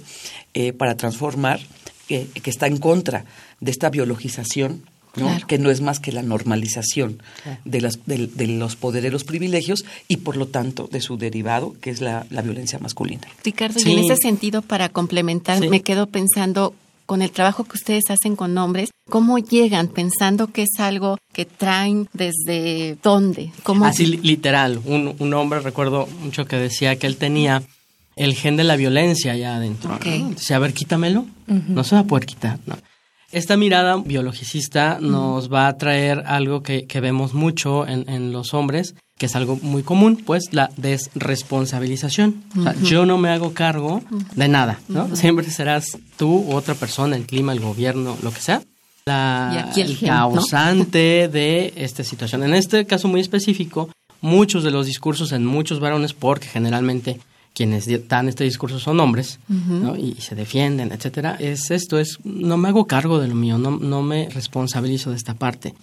eh, 0.52 0.72
para 0.72 0.96
transformar, 0.96 1.60
que 2.08 2.50
está 2.50 2.66
en 2.66 2.76
contra 2.76 3.24
de 3.60 3.70
esta 3.70 3.88
biologización 3.88 4.82
que 5.46 5.58
no 5.58 5.70
es 5.70 5.80
más 5.80 6.00
que 6.00 6.12
la 6.12 6.22
normalización 6.22 7.22
de, 7.64 7.80
las, 7.80 8.00
de, 8.06 8.46
los 8.46 8.76
poderes, 8.76 9.24
privilegios 9.24 9.84
y 10.08 10.18
por 10.18 10.36
lo 10.36 10.48
tanto 10.48 10.88
de 10.90 11.00
su 11.00 11.16
derivado, 11.16 11.76
que 11.80 11.90
es 11.90 12.00
la, 12.00 12.26
violencia 12.30 12.78
masculina. 12.78 13.22
Ricardo, 13.42 13.80
y 13.84 13.92
en 13.92 14.00
ese 14.00 14.16
sentido, 14.16 14.62
para 14.62 14.88
complementar, 14.88 15.66
me 15.68 15.82
quedo 15.82 16.08
pensando 16.08 16.74
con 17.06 17.22
el 17.22 17.30
trabajo 17.30 17.64
que 17.64 17.76
ustedes 17.76 18.04
hacen 18.10 18.36
con 18.36 18.56
hombres, 18.58 18.90
¿cómo 19.08 19.38
llegan 19.38 19.88
pensando 19.88 20.48
que 20.48 20.62
es 20.62 20.80
algo 20.80 21.18
que 21.32 21.44
traen 21.44 22.08
desde 22.12 22.96
dónde? 23.02 23.52
¿Cómo? 23.62 23.84
Así 23.84 24.06
literal, 24.06 24.80
un, 24.84 25.14
un 25.18 25.34
hombre 25.34 25.60
recuerdo 25.60 26.08
mucho 26.20 26.46
que 26.46 26.56
decía 26.56 26.96
que 26.96 27.06
él 27.06 27.16
tenía 27.16 27.62
el 28.16 28.34
gen 28.34 28.56
de 28.56 28.64
la 28.64 28.76
violencia 28.76 29.32
allá 29.32 29.56
adentro. 29.56 29.94
Okay. 29.96 30.34
a 30.50 30.58
ver, 30.58 30.72
quítamelo. 30.72 31.26
No 31.46 31.84
se 31.84 31.94
va 31.94 32.02
a 32.02 32.04
poder 32.04 32.26
quitar. 32.26 32.58
No. 32.66 32.76
Esta 33.32 33.56
mirada 33.56 33.96
biologicista 33.96 34.98
nos 35.00 35.52
va 35.52 35.66
a 35.66 35.76
traer 35.76 36.22
algo 36.26 36.62
que, 36.62 36.86
vemos 37.00 37.34
mucho 37.34 37.86
en, 37.86 38.32
los 38.32 38.54
hombres, 38.54 38.94
que 39.18 39.26
es 39.26 39.36
algo 39.36 39.58
muy 39.62 39.82
común, 39.82 40.16
pues 40.24 40.52
la 40.52 40.70
desresponsabilización. 40.76 42.42
O 42.58 42.62
sea, 42.62 42.74
yo 42.82 43.06
no 43.06 43.16
me 43.16 43.30
hago 43.30 43.54
cargo 43.54 44.02
de 44.34 44.48
nada, 44.48 44.80
¿no? 44.88 45.14
Siempre 45.14 45.48
serás 45.50 45.98
tú, 46.16 46.50
otra 46.52 46.74
persona, 46.74 47.16
el 47.16 47.26
clima, 47.26 47.52
el 47.52 47.60
gobierno, 47.60 48.16
lo 48.22 48.32
que 48.32 48.40
sea, 48.40 48.62
la, 49.06 49.70
el, 49.76 49.98
causante 50.00 51.28
de 51.28 51.72
esta 51.76 52.02
situación. 52.02 52.42
En 52.42 52.54
este 52.54 52.86
caso 52.86 53.06
muy 53.06 53.20
específico, 53.20 53.90
muchos 54.20 54.64
de 54.64 54.70
los 54.70 54.86
discursos 54.86 55.32
en 55.32 55.44
muchos 55.44 55.78
varones, 55.78 56.12
porque 56.12 56.48
generalmente 56.48 57.20
quienes 57.54 57.86
dan 58.08 58.28
este 58.28 58.44
discurso 58.44 58.80
son 58.80 58.98
hombres 59.00 59.38
¿no? 59.48 59.96
y 59.96 60.16
se 60.16 60.34
defienden, 60.34 60.90
etcétera, 60.92 61.36
es 61.38 61.70
esto, 61.70 61.98
es 61.98 62.18
no 62.24 62.56
me 62.56 62.68
hago 62.68 62.86
cargo 62.86 63.20
de 63.20 63.28
lo 63.28 63.36
mío, 63.36 63.58
no, 63.58 63.70
no 63.70 64.02
me 64.02 64.28
responsabilizo 64.28 65.10
de 65.10 65.16
esta 65.16 65.34
parte. 65.34 65.74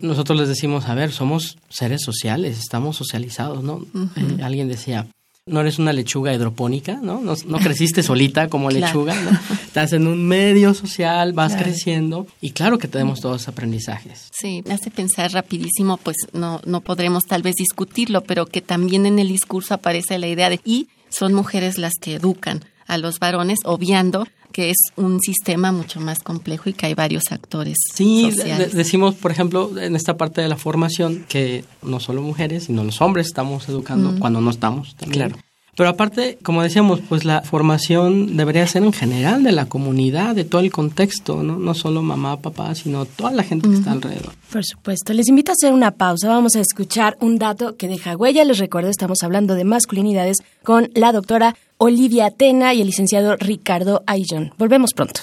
Nosotros 0.00 0.38
les 0.38 0.48
decimos, 0.48 0.86
a 0.86 0.94
ver, 0.94 1.12
somos 1.12 1.58
seres 1.68 2.02
sociales, 2.02 2.58
estamos 2.58 2.96
socializados, 2.96 3.62
¿no? 3.62 3.84
Eh, 4.16 4.42
alguien 4.42 4.66
decía, 4.66 5.06
no 5.44 5.60
eres 5.60 5.78
una 5.78 5.92
lechuga 5.92 6.32
hidropónica, 6.32 7.00
¿no? 7.02 7.20
No, 7.20 7.58
creciste 7.58 8.02
solita 8.02 8.48
como 8.48 8.70
lechuga, 8.70 9.14
¿no? 9.20 9.38
Estás 9.66 9.92
en 9.92 10.06
un 10.06 10.26
medio 10.26 10.72
social, 10.72 11.34
vas 11.34 11.54
creciendo 11.54 12.26
y 12.40 12.52
claro 12.52 12.78
que 12.78 12.88
tenemos 12.88 13.20
todos 13.20 13.46
aprendizajes. 13.46 14.30
Sí, 14.32 14.62
me 14.66 14.72
hace 14.72 14.90
pensar 14.90 15.32
rapidísimo, 15.32 15.98
pues 15.98 16.16
no, 16.32 16.62
no 16.64 16.80
podremos 16.80 17.24
tal 17.24 17.42
vez 17.42 17.56
discutirlo, 17.56 18.22
pero 18.22 18.46
que 18.46 18.62
también 18.62 19.04
en 19.04 19.18
el 19.18 19.28
discurso 19.28 19.74
aparece 19.74 20.18
la 20.18 20.28
idea 20.28 20.48
de 20.48 20.60
y 20.64 20.88
son 21.10 21.34
mujeres 21.34 21.78
las 21.78 21.92
que 22.00 22.14
educan 22.14 22.64
a 22.86 22.98
los 22.98 23.18
varones, 23.18 23.58
obviando 23.64 24.26
que 24.52 24.70
es 24.70 24.78
un 24.96 25.20
sistema 25.20 25.70
mucho 25.70 26.00
más 26.00 26.20
complejo 26.20 26.68
y 26.68 26.72
que 26.72 26.86
hay 26.86 26.94
varios 26.94 27.30
actores. 27.30 27.76
Sí, 27.94 28.30
decimos, 28.72 29.14
por 29.14 29.30
ejemplo, 29.30 29.70
en 29.78 29.94
esta 29.94 30.16
parte 30.16 30.40
de 30.40 30.48
la 30.48 30.56
formación, 30.56 31.24
que 31.28 31.64
no 31.82 32.00
solo 32.00 32.22
mujeres, 32.22 32.64
sino 32.64 32.82
los 32.82 33.00
hombres 33.00 33.28
estamos 33.28 33.68
educando 33.68 34.18
cuando 34.18 34.40
no 34.40 34.50
estamos. 34.50 34.96
También. 34.96 35.28
Claro. 35.28 35.49
Pero 35.76 35.88
aparte, 35.88 36.38
como 36.42 36.62
decíamos, 36.62 37.00
pues 37.08 37.24
la 37.24 37.42
formación 37.42 38.36
debería 38.36 38.66
ser 38.66 38.82
en 38.82 38.92
general 38.92 39.42
de 39.42 39.52
la 39.52 39.66
comunidad, 39.66 40.34
de 40.34 40.44
todo 40.44 40.60
el 40.60 40.70
contexto, 40.70 41.42
no, 41.42 41.58
no 41.58 41.74
solo 41.74 42.02
mamá, 42.02 42.40
papá, 42.40 42.74
sino 42.74 43.04
toda 43.04 43.30
la 43.30 43.42
gente 43.42 43.68
que 43.68 43.74
está 43.76 43.92
alrededor. 43.92 44.32
Por 44.52 44.64
supuesto. 44.64 45.12
Les 45.12 45.28
invito 45.28 45.52
a 45.52 45.54
hacer 45.54 45.72
una 45.72 45.92
pausa. 45.92 46.28
Vamos 46.28 46.56
a 46.56 46.60
escuchar 46.60 47.16
un 47.20 47.38
dato 47.38 47.76
que 47.76 47.88
deja 47.88 48.16
huella. 48.16 48.44
Les 48.44 48.58
recuerdo, 48.58 48.90
estamos 48.90 49.22
hablando 49.22 49.54
de 49.54 49.64
masculinidades 49.64 50.38
con 50.62 50.90
la 50.94 51.12
doctora 51.12 51.54
Olivia 51.78 52.26
Atena 52.26 52.74
y 52.74 52.80
el 52.80 52.88
licenciado 52.88 53.36
Ricardo 53.36 54.02
Ayllón. 54.06 54.52
Volvemos 54.58 54.92
pronto. 54.92 55.20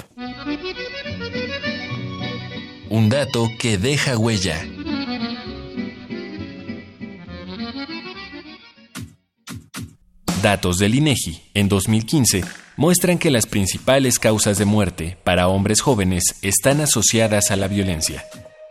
Un 2.90 3.10
dato 3.10 3.48
que 3.60 3.78
deja 3.78 4.18
huella. 4.18 4.66
Datos 10.48 10.78
del 10.78 10.96
INEGI 10.96 11.42
en 11.56 11.68
2015 11.68 12.46
muestran 12.78 13.18
que 13.18 13.32
las 13.32 13.48
principales 13.48 14.18
causas 14.18 14.58
de 14.58 14.64
muerte 14.64 15.18
para 15.26 15.50
hombres 15.50 15.82
jóvenes 15.82 16.24
están 16.42 16.80
asociadas 16.80 17.52
a 17.52 17.58
la 17.58 17.68
violencia. 17.68 18.24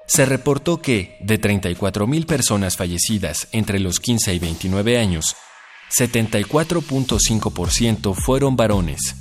Se 0.07 0.25
reportó 0.25 0.81
que, 0.81 1.19
de 1.21 1.39
34.000 1.39 2.25
personas 2.25 2.79
fallecidas 2.79 3.49
entre 3.53 3.79
los 3.79 4.01
15 4.01 4.33
y 4.33 4.39
29 4.39 4.99
años, 4.99 5.37
74.5% 5.95 8.15
fueron 8.15 8.57
varones. 8.57 9.17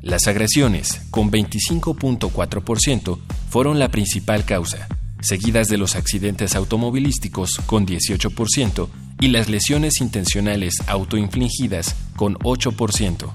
Las 0.00 0.28
agresiones, 0.28 1.00
con 1.10 1.32
25.4%, 1.32 3.18
fueron 3.50 3.80
la 3.80 3.88
principal 3.88 4.44
causa, 4.44 4.86
seguidas 5.26 5.68
de 5.68 5.78
los 5.78 5.96
accidentes 5.96 6.54
automovilísticos, 6.54 7.50
con 7.66 7.86
18%, 7.86 8.88
y 9.20 9.28
las 9.28 9.48
lesiones 9.48 10.00
intencionales 10.00 10.74
autoinfligidas, 10.86 11.96
con 12.16 12.36
8%. 12.36 13.32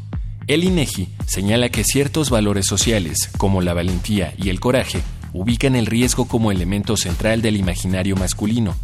El 0.47 0.63
INEGI 0.63 1.09
señala 1.27 1.69
que 1.69 1.83
ciertos 1.83 2.29
valores 2.29 2.65
sociales, 2.65 3.29
como 3.37 3.61
la 3.61 3.73
valentía 3.73 4.33
y 4.37 4.49
el 4.49 4.59
coraje, 4.59 5.01
ubican 5.33 5.75
el 5.75 5.85
riesgo 5.85 6.25
como 6.25 6.51
elemento 6.51 6.97
central 6.97 7.41
del 7.41 7.57
imaginario 7.57 8.15
masculino. 8.15 8.75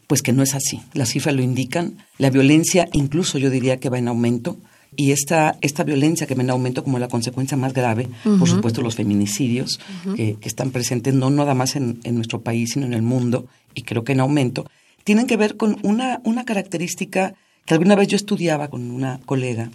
pues 0.07 0.21
que 0.23 0.33
no 0.33 0.41
es 0.41 0.55
así. 0.55 0.81
Las 0.93 1.09
cifras 1.09 1.35
lo 1.35 1.43
indican. 1.43 1.99
La 2.17 2.31
violencia, 2.31 2.89
incluso 2.93 3.37
yo 3.37 3.51
diría 3.51 3.79
que 3.79 3.89
va 3.89 3.99
en 3.99 4.07
aumento. 4.07 4.57
Y 4.95 5.11
esta, 5.11 5.55
esta 5.61 5.83
violencia 5.83 6.25
que 6.25 6.33
va 6.33 6.41
en 6.41 6.49
aumento 6.49 6.83
como 6.83 6.97
la 6.97 7.07
consecuencia 7.07 7.55
más 7.55 7.73
grave, 7.73 8.09
por 8.23 8.49
supuesto, 8.49 8.81
los 8.81 8.95
feminicidios 8.95 9.79
que, 10.15 10.35
están 10.41 10.71
presentes 10.71 11.13
no 11.13 11.29
nada 11.29 11.53
más 11.53 11.75
en, 11.75 11.99
nuestro 12.11 12.41
país, 12.41 12.71
sino 12.73 12.87
en 12.87 12.95
el 12.95 13.03
mundo, 13.03 13.45
y 13.75 13.83
creo 13.83 14.03
que 14.03 14.13
en 14.13 14.19
aumento, 14.19 14.65
tienen 15.03 15.27
que 15.27 15.37
ver 15.37 15.57
con 15.57 15.77
una, 15.83 16.21
una 16.23 16.43
característica 16.43 17.35
que 17.65 17.75
alguna 17.75 17.93
vez 17.93 18.07
yo 18.07 18.15
estudiaba 18.15 18.69
con 18.69 18.89
una 18.89 19.19
colega, 19.27 19.69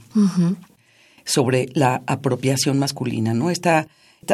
sobre 1.25 1.69
la 1.73 2.03
apropiación 2.07 2.79
masculina, 2.79 3.35
¿no? 3.35 3.51
Está 3.51 3.89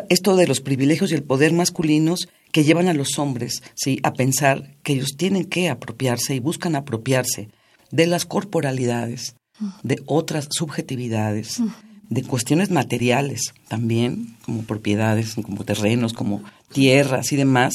esto 0.08 0.36
de 0.36 0.46
los 0.46 0.60
privilegios 0.60 1.10
y 1.10 1.14
el 1.14 1.22
poder 1.22 1.52
masculinos 1.52 2.28
que 2.52 2.64
llevan 2.64 2.88
a 2.88 2.94
los 2.94 3.18
hombres, 3.18 3.62
sí, 3.74 3.98
a 4.02 4.12
pensar 4.12 4.76
que 4.82 4.94
ellos 4.94 5.16
tienen 5.16 5.44
que 5.44 5.68
apropiarse 5.68 6.34
y 6.34 6.40
buscan 6.40 6.76
apropiarse 6.76 7.48
de 7.90 8.06
las 8.06 8.24
corporalidades, 8.24 9.36
de 9.82 10.00
otras 10.06 10.48
subjetividades, 10.50 11.60
de 12.08 12.22
cuestiones 12.22 12.70
materiales 12.70 13.52
también, 13.68 14.36
como 14.44 14.62
propiedades, 14.62 15.34
como 15.34 15.64
terrenos, 15.64 16.12
como 16.12 16.42
tierras 16.72 17.32
y 17.32 17.36
demás, 17.36 17.74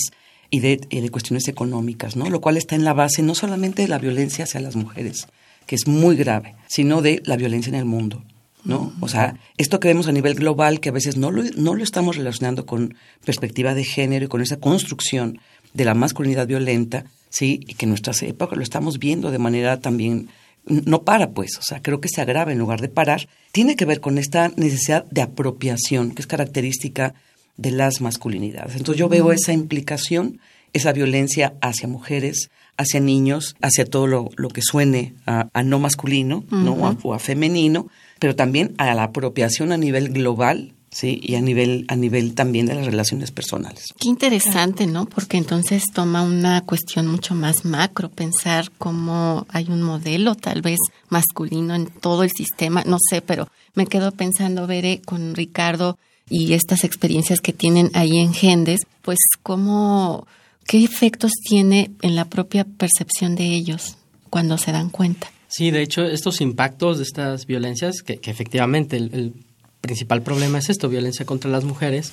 y 0.50 0.60
de, 0.60 0.80
y 0.90 1.02
de 1.02 1.10
cuestiones 1.10 1.48
económicas, 1.48 2.16
¿no? 2.16 2.30
Lo 2.30 2.40
cual 2.40 2.58
está 2.58 2.76
en 2.76 2.86
la 2.86 2.94
base 2.94 3.24
no 3.24 3.36
solamente 3.36 3.82
de 3.82 3.88
la 3.88 3.98
violencia 3.98 4.46
hacia 4.46 4.62
las 4.62 4.76
mujeres, 4.76 5.28
que 5.66 5.76
es 5.76 5.88
muy 5.88 6.16
grave, 6.16 6.56
sino 6.68 7.02
de 7.02 7.22
la 7.26 7.36
violencia 7.36 7.70
en 7.70 7.76
el 7.76 7.86
mundo 7.86 8.24
¿no? 8.66 8.94
O 9.00 9.08
sea, 9.08 9.38
esto 9.58 9.80
que 9.80 9.88
vemos 9.88 10.08
a 10.08 10.12
nivel 10.12 10.36
global, 10.36 10.80
que 10.80 10.90
a 10.90 10.94
veces 10.94 11.18
no 11.18 11.32
lo, 11.32 11.44
no 11.56 11.76
lo 11.76 11.84
estamos 11.84 12.18
relacionando 12.18 12.66
con 12.66 12.96
perspectiva 13.24 13.74
de 13.74 13.84
género 13.84 14.26
y 14.26 14.28
con 14.28 14.42
esa 14.42 14.58
construcción 14.58 15.40
de 15.74 15.86
la 15.86 15.94
masculinidad 15.94 16.48
violenta, 16.48 17.06
¿sí? 17.30 17.62
Y 17.68 17.76
que 17.76 17.86
en 17.86 17.90
nuestras 17.90 18.22
épocas 18.24 18.58
lo 18.58 18.64
estamos 18.64 19.00
viendo 19.00 19.32
de 19.32 19.40
manera 19.40 19.80
también 19.80 20.30
no 20.68 21.04
para, 21.04 21.32
pues, 21.32 21.58
o 21.58 21.62
sea, 21.62 21.82
creo 21.82 22.02
que 22.02 22.10
se 22.10 22.22
agrava 22.22 22.52
en 22.52 22.58
lugar 22.58 22.82
de 22.82 22.90
parar, 22.90 23.28
tiene 23.52 23.76
que 23.76 23.86
ver 23.86 24.02
con 24.02 24.18
esta 24.18 24.50
necesidad 24.56 25.06
de 25.12 25.22
apropiación, 25.22 26.12
que 26.12 26.22
es 26.22 26.28
característica 26.28 27.14
de 27.58 27.72
las 27.72 28.02
masculinidades. 28.02 28.76
Entonces 28.76 29.00
yo 29.00 29.08
veo 29.08 29.32
esa 29.32 29.54
implicación, 29.54 30.40
esa 30.74 30.92
violencia 30.92 31.54
hacia 31.62 31.88
mujeres, 31.88 32.50
hacia 32.78 33.00
niños, 33.00 33.56
hacia 33.62 33.86
todo 33.86 34.08
lo, 34.08 34.50
que 34.50 34.62
suene 34.62 35.14
a, 35.26 35.64
no 35.64 35.80
masculino, 35.80 36.44
¿no? 36.50 36.98
o 37.04 37.14
a 37.14 37.20
femenino, 37.20 37.88
pero 38.20 38.36
también 38.36 38.76
a 38.78 38.94
la 38.94 39.04
apropiación 39.04 39.72
a 39.72 39.78
nivel 39.78 40.10
global 40.10 40.74
sí, 40.96 41.20
y 41.22 41.36
a 41.36 41.42
nivel 41.42 41.86
a 41.90 41.96
nivel 41.96 42.36
también 42.36 42.66
de 42.66 42.76
las 42.76 42.86
relaciones 42.86 43.32
personales. 43.32 43.94
Qué 44.00 44.08
interesante, 44.08 44.88
¿no? 44.88 45.06
Porque 45.06 45.38
entonces 45.38 45.84
toma 45.94 46.24
una 46.24 46.62
cuestión 46.62 47.08
mucho 47.08 47.36
más 47.36 47.66
macro, 47.66 48.10
pensar 48.10 48.72
cómo 48.78 49.46
hay 49.50 49.66
un 49.70 49.82
modelo 49.82 50.36
tal 50.36 50.62
vez 50.62 50.80
masculino 51.10 51.76
en 51.76 51.88
todo 51.88 52.24
el 52.24 52.32
sistema, 52.32 52.84
no 52.86 52.98
sé, 53.10 53.22
pero 53.22 53.50
me 53.74 53.88
quedo 53.88 54.12
pensando 54.12 54.68
veré 54.68 55.02
con 55.04 55.36
Ricardo 55.36 55.98
y 56.30 56.54
estas 56.54 56.84
experiencias 56.84 57.42
que 57.42 57.54
tienen 57.54 57.92
ahí 57.94 58.18
en 58.18 58.34
Gendes, 58.34 58.82
pues 59.02 59.20
cómo 59.44 60.26
qué 60.66 60.84
efectos 60.84 61.32
tiene 61.44 61.92
en 62.02 62.16
la 62.16 62.26
propia 62.26 62.64
percepción 62.64 63.36
de 63.36 63.46
ellos 63.54 63.98
cuando 64.30 64.58
se 64.58 64.72
dan 64.72 64.90
cuenta. 64.90 65.30
Sí, 65.56 65.72
de 65.72 65.82
hecho, 65.82 66.04
estos 66.04 66.42
impactos 66.42 66.98
de 66.98 67.04
estas 67.04 67.46
violencias, 67.46 68.02
que, 68.02 68.20
efectivamente 68.24 68.98
el, 68.98 69.32
principal 69.80 70.22
problema 70.22 70.58
es 70.58 70.70
esto, 70.70 70.90
violencia 70.90 71.26
contra 71.26 71.50
las 71.50 71.64
mujeres, 71.64 72.12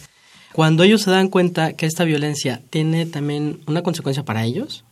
cuando 0.52 0.84
ellos 0.84 1.02
se 1.02 1.10
dan 1.10 1.26
cuenta 1.28 1.72
que 1.72 1.86
esta 1.86 2.04
violencia 2.04 2.62
tiene 2.70 3.04
también 3.04 3.58
una 3.66 3.82
consecuencia 3.82 4.24
para 4.24 4.44
ellos, 4.44 4.84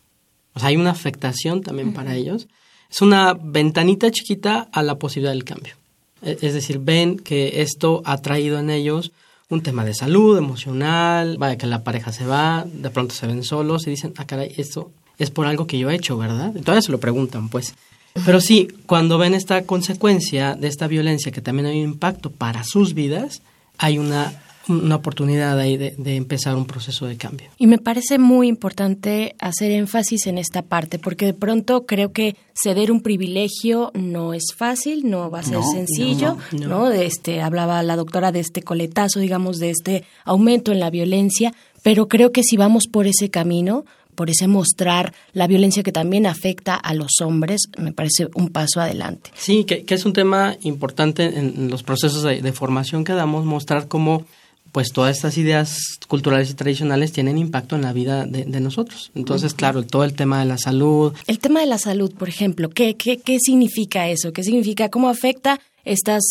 o 0.54 0.58
sea, 0.58 0.70
hay 0.70 0.76
una 0.76 0.90
afectación 0.90 1.62
también 1.62 1.92
para 1.92 2.16
ellos, 2.16 2.48
es 2.90 3.02
una 3.02 3.34
ventanita 3.34 4.10
chiquita 4.10 4.68
a 4.72 4.82
la 4.82 4.96
posibilidad 4.96 5.30
del 5.30 5.44
cambio. 5.44 5.76
E, 6.20 6.36
es 6.42 6.52
decir, 6.52 6.80
ven 6.80 7.20
que 7.20 7.62
esto 7.62 8.02
ha 8.04 8.20
traído 8.20 8.58
en 8.58 8.70
ellos 8.70 9.12
un 9.48 9.62
tema 9.62 9.84
de 9.84 9.94
salud 9.94 10.36
emocional, 10.36 11.36
vaya 11.38 11.56
que 11.56 11.68
la 11.68 11.84
pareja 11.84 12.10
se 12.10 12.26
va, 12.26 12.66
de 12.66 12.90
pronto 12.90 13.14
se 13.14 13.28
ven 13.28 13.44
solos 13.44 13.86
y 13.86 13.90
dicen, 13.90 14.12
ah, 14.16 14.26
caray, 14.26 14.52
esto 14.56 14.90
es 15.18 15.30
por 15.30 15.46
algo 15.46 15.68
que 15.68 15.78
yo 15.78 15.88
he 15.88 15.94
hecho, 15.94 16.18
¿verdad? 16.18 16.52
Entonces 16.56 16.86
se 16.86 16.90
lo 16.90 16.98
preguntan, 16.98 17.48
pues. 17.48 17.76
Pero 18.24 18.40
sí, 18.40 18.68
cuando 18.86 19.18
ven 19.18 19.34
esta 19.34 19.62
consecuencia 19.62 20.54
de 20.54 20.68
esta 20.68 20.86
violencia 20.86 21.32
que 21.32 21.40
también 21.40 21.66
hay 21.66 21.78
un 21.78 21.90
impacto 21.90 22.30
para 22.30 22.64
sus 22.64 22.94
vidas, 22.94 23.42
hay 23.78 23.98
una, 23.98 24.32
una 24.68 24.96
oportunidad 24.96 25.58
ahí 25.58 25.76
de, 25.76 25.94
de, 25.96 26.16
empezar 26.16 26.56
un 26.56 26.66
proceso 26.66 27.06
de 27.06 27.16
cambio. 27.16 27.48
Y 27.56 27.66
me 27.66 27.78
parece 27.78 28.18
muy 28.18 28.48
importante 28.48 29.34
hacer 29.38 29.70
énfasis 29.70 30.26
en 30.26 30.38
esta 30.38 30.62
parte, 30.62 30.98
porque 30.98 31.26
de 31.26 31.34
pronto 31.34 31.86
creo 31.86 32.12
que 32.12 32.36
ceder 32.52 32.92
un 32.92 33.00
privilegio 33.00 33.90
no 33.94 34.34
es 34.34 34.54
fácil, 34.56 35.08
no 35.08 35.30
va 35.30 35.40
a 35.40 35.44
ser 35.44 35.62
sencillo, 35.62 36.36
no, 36.52 36.68
no, 36.68 36.90
Este, 36.90 37.40
hablaba 37.40 37.82
la 37.82 37.96
doctora 37.96 38.32
de 38.32 38.40
este 38.40 38.62
coletazo, 38.62 39.20
digamos, 39.20 39.58
de 39.58 39.70
este 39.70 40.04
aumento 40.24 40.72
en 40.72 40.80
la 40.80 40.90
violencia, 40.90 41.54
pero 41.82 42.08
creo 42.08 42.32
que 42.32 42.42
si 42.42 42.56
vamos 42.56 42.86
por 42.86 43.06
ese 43.06 43.30
camino, 43.30 43.84
por 44.14 44.30
ese 44.30 44.46
mostrar 44.46 45.14
la 45.32 45.46
violencia 45.46 45.82
que 45.82 45.92
también 45.92 46.26
afecta 46.26 46.74
a 46.74 46.94
los 46.94 47.20
hombres, 47.22 47.62
me 47.78 47.92
parece 47.92 48.28
un 48.34 48.48
paso 48.48 48.80
adelante. 48.80 49.30
Sí, 49.34 49.64
que, 49.64 49.84
es 49.88 50.04
un 50.04 50.12
tema 50.12 50.56
importante 50.62 51.38
en, 51.38 51.70
los 51.70 51.82
procesos 51.82 52.22
de, 52.22 52.52
formación 52.52 53.04
que 53.04 53.12
damos, 53.12 53.44
mostrar 53.44 53.88
cómo 53.88 54.26
pues 54.72 54.92
todas 54.92 55.16
estas 55.16 55.36
ideas 55.36 55.98
culturales 56.06 56.50
y 56.50 56.54
tradicionales 56.54 57.12
tienen 57.12 57.38
impacto 57.38 57.74
en 57.74 57.82
la 57.82 57.92
vida 57.92 58.24
de, 58.24 58.60
nosotros. 58.60 59.10
Entonces, 59.14 59.54
claro, 59.54 59.82
todo 59.82 60.04
el 60.04 60.14
tema 60.14 60.38
de 60.38 60.44
la 60.46 60.58
salud. 60.58 61.12
El 61.26 61.40
tema 61.40 61.60
de 61.60 61.66
la 61.66 61.78
salud, 61.78 62.12
por 62.14 62.28
ejemplo, 62.28 62.70
¿qué, 62.70 62.94
qué, 62.94 63.18
qué 63.18 63.38
significa 63.40 64.08
eso? 64.08 64.32
¿Qué 64.32 64.44
significa? 64.44 64.88
¿Cómo 64.88 65.08
afecta 65.08 65.60
estas, 65.84 66.22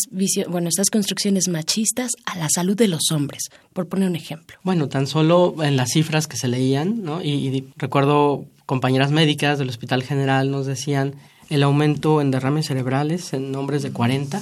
bueno, 0.48 0.68
estas 0.68 0.90
construcciones 0.90 1.48
machistas 1.48 2.12
a 2.24 2.38
la 2.38 2.48
salud 2.48 2.76
de 2.76 2.88
los 2.88 3.10
hombres, 3.12 3.44
por 3.72 3.88
poner 3.88 4.08
un 4.08 4.16
ejemplo. 4.16 4.58
Bueno, 4.62 4.88
tan 4.88 5.06
solo 5.06 5.54
en 5.62 5.76
las 5.76 5.90
cifras 5.90 6.26
que 6.26 6.36
se 6.36 6.48
leían, 6.48 7.02
¿no? 7.02 7.22
Y, 7.22 7.68
recuerdo 7.76 8.44
compañeras 8.66 9.10
médicas 9.10 9.58
del 9.58 9.68
Hospital 9.68 10.02
General 10.02 10.50
nos 10.50 10.66
decían 10.66 11.14
el 11.48 11.64
aumento 11.64 12.20
en 12.20 12.30
derrames 12.30 12.66
cerebrales 12.66 13.32
en 13.32 13.54
hombres 13.56 13.82
de 13.82 13.90
40 13.90 14.40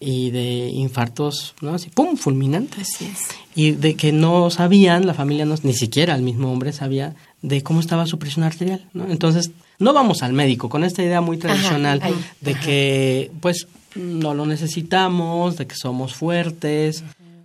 y 0.00 0.30
de 0.30 0.68
infartos, 0.68 1.54
¿no? 1.60 1.74
Así, 1.74 1.90
¡pum!, 1.90 2.16
fulminantes. 2.16 2.94
Así 2.94 3.04
es. 3.04 3.28
Y 3.54 3.72
de 3.72 3.94
que 3.94 4.12
no 4.12 4.50
sabían, 4.50 5.06
la 5.06 5.14
familia 5.14 5.44
no, 5.44 5.54
ni 5.62 5.74
siquiera 5.74 6.14
el 6.14 6.22
mismo 6.22 6.50
hombre 6.50 6.72
sabía 6.72 7.14
de 7.42 7.62
cómo 7.62 7.80
estaba 7.80 8.06
su 8.06 8.18
presión 8.18 8.44
arterial, 8.44 8.88
¿no? 8.94 9.10
Entonces, 9.10 9.50
no 9.78 9.92
vamos 9.92 10.22
al 10.22 10.32
médico 10.32 10.68
con 10.68 10.84
esta 10.84 11.02
idea 11.02 11.20
muy 11.20 11.36
tradicional 11.36 12.00
de 12.40 12.54
que, 12.54 13.30
pues, 13.40 13.68
no 13.96 14.34
lo 14.34 14.46
necesitamos, 14.46 15.56
de 15.56 15.66
que 15.66 15.74
somos 15.74 16.14
fuertes, 16.14 17.04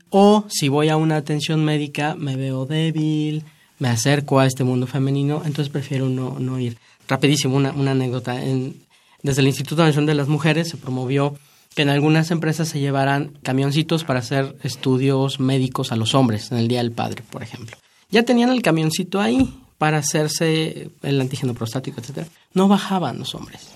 o 0.09 0.45
si 0.49 0.67
voy 0.67 0.89
a 0.89 0.97
una 0.97 1.15
atención 1.15 1.63
médica 1.63 2.15
me 2.15 2.35
veo 2.35 2.65
débil, 2.65 3.43
me 3.79 3.87
acerco 3.87 4.39
a 4.39 4.45
este 4.45 4.63
mundo 4.63 4.85
femenino, 4.85 5.41
entonces 5.45 5.69
prefiero 5.69 6.07
no, 6.09 6.37
no 6.37 6.59
ir. 6.59 6.77
Rapidísimo, 7.07 7.55
una, 7.55 7.71
una 7.71 7.91
anécdota. 7.91 8.43
En, 8.43 8.75
desde 9.23 9.41
el 9.41 9.47
Instituto 9.47 9.83
Nacional 9.83 10.07
de 10.07 10.15
las 10.15 10.27
Mujeres 10.27 10.69
se 10.69 10.77
promovió 10.77 11.35
que 11.73 11.81
en 11.81 11.89
algunas 11.89 12.29
empresas 12.31 12.67
se 12.67 12.79
llevaran 12.79 13.31
camioncitos 13.41 14.03
para 14.03 14.19
hacer 14.19 14.55
estudios 14.63 15.39
médicos 15.39 15.91
a 15.91 15.95
los 15.95 16.13
hombres, 16.13 16.51
en 16.51 16.57
el 16.57 16.67
Día 16.67 16.79
del 16.79 16.91
Padre, 16.91 17.23
por 17.29 17.41
ejemplo. 17.41 17.77
Ya 18.09 18.23
tenían 18.23 18.49
el 18.49 18.61
camioncito 18.61 19.21
ahí 19.21 19.49
para 19.77 19.99
hacerse 19.99 20.89
el 21.01 21.21
antígeno 21.21 21.53
prostático, 21.53 22.01
etcétera. 22.01 22.27
No 22.53 22.67
bajaban 22.67 23.17
los 23.17 23.33
hombres. 23.33 23.69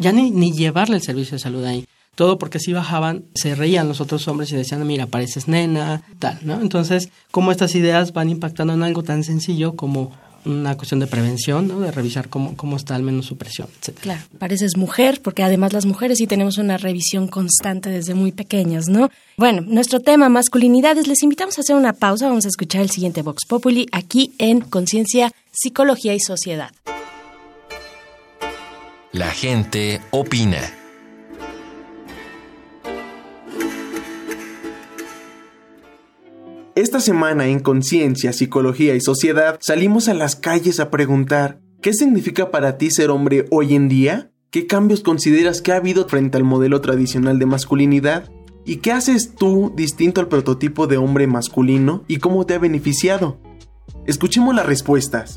Ya 0.00 0.12
ni, 0.12 0.30
ni 0.30 0.52
llevarle 0.52 0.96
el 0.96 1.02
servicio 1.02 1.32
de 1.32 1.40
salud 1.40 1.64
ahí 1.64 1.86
todo 2.16 2.38
porque 2.38 2.58
si 2.58 2.72
bajaban, 2.72 3.26
se 3.34 3.54
reían 3.54 3.86
los 3.86 4.00
otros 4.00 4.26
hombres 4.26 4.50
y 4.50 4.56
decían, 4.56 4.84
mira, 4.86 5.06
pareces 5.06 5.46
nena, 5.46 6.02
tal, 6.18 6.40
¿no? 6.42 6.60
Entonces, 6.60 7.10
cómo 7.30 7.52
estas 7.52 7.74
ideas 7.76 8.12
van 8.12 8.30
impactando 8.30 8.72
en 8.72 8.82
algo 8.82 9.04
tan 9.04 9.22
sencillo 9.22 9.76
como 9.76 10.10
una 10.46 10.76
cuestión 10.76 11.00
de 11.00 11.06
prevención, 11.06 11.68
¿no? 11.68 11.80
De 11.80 11.90
revisar 11.90 12.28
cómo, 12.28 12.56
cómo 12.56 12.76
está 12.76 12.94
al 12.94 13.02
menos 13.02 13.26
su 13.26 13.36
presión, 13.36 13.68
etc. 13.80 13.98
Claro, 14.00 14.22
pareces 14.38 14.76
mujer, 14.76 15.20
porque 15.22 15.42
además 15.42 15.72
las 15.72 15.84
mujeres 15.84 16.18
sí 16.18 16.26
tenemos 16.26 16.56
una 16.56 16.78
revisión 16.78 17.28
constante 17.28 17.90
desde 17.90 18.14
muy 18.14 18.32
pequeñas, 18.32 18.88
¿no? 18.88 19.10
Bueno, 19.36 19.60
nuestro 19.60 20.00
tema 20.00 20.28
masculinidades, 20.28 21.08
les 21.08 21.22
invitamos 21.22 21.58
a 21.58 21.60
hacer 21.60 21.76
una 21.76 21.92
pausa, 21.92 22.28
vamos 22.28 22.46
a 22.46 22.48
escuchar 22.48 22.80
el 22.80 22.90
siguiente 22.90 23.22
Vox 23.22 23.44
Populi 23.46 23.86
aquí 23.92 24.32
en 24.38 24.60
Conciencia, 24.60 25.32
Psicología 25.52 26.14
y 26.14 26.20
Sociedad. 26.20 26.70
La 29.12 29.30
gente 29.30 30.00
opina. 30.10 30.85
Esta 36.76 37.00
semana 37.00 37.46
en 37.46 37.60
Conciencia, 37.60 38.34
Psicología 38.34 38.94
y 38.94 39.00
Sociedad 39.00 39.56
salimos 39.62 40.08
a 40.08 40.14
las 40.14 40.36
calles 40.36 40.78
a 40.78 40.90
preguntar, 40.90 41.58
¿qué 41.80 41.94
significa 41.94 42.50
para 42.50 42.76
ti 42.76 42.90
ser 42.90 43.08
hombre 43.08 43.46
hoy 43.50 43.74
en 43.74 43.88
día? 43.88 44.30
¿Qué 44.50 44.66
cambios 44.66 45.00
consideras 45.00 45.62
que 45.62 45.72
ha 45.72 45.76
habido 45.76 46.06
frente 46.06 46.36
al 46.36 46.44
modelo 46.44 46.82
tradicional 46.82 47.38
de 47.38 47.46
masculinidad? 47.46 48.30
¿Y 48.66 48.76
qué 48.76 48.92
haces 48.92 49.34
tú 49.34 49.72
distinto 49.74 50.20
al 50.20 50.28
prototipo 50.28 50.86
de 50.86 50.98
hombre 50.98 51.26
masculino 51.26 52.04
y 52.08 52.18
cómo 52.18 52.44
te 52.44 52.52
ha 52.52 52.58
beneficiado? 52.58 53.38
Escuchemos 54.06 54.54
las 54.54 54.66
respuestas. 54.66 55.36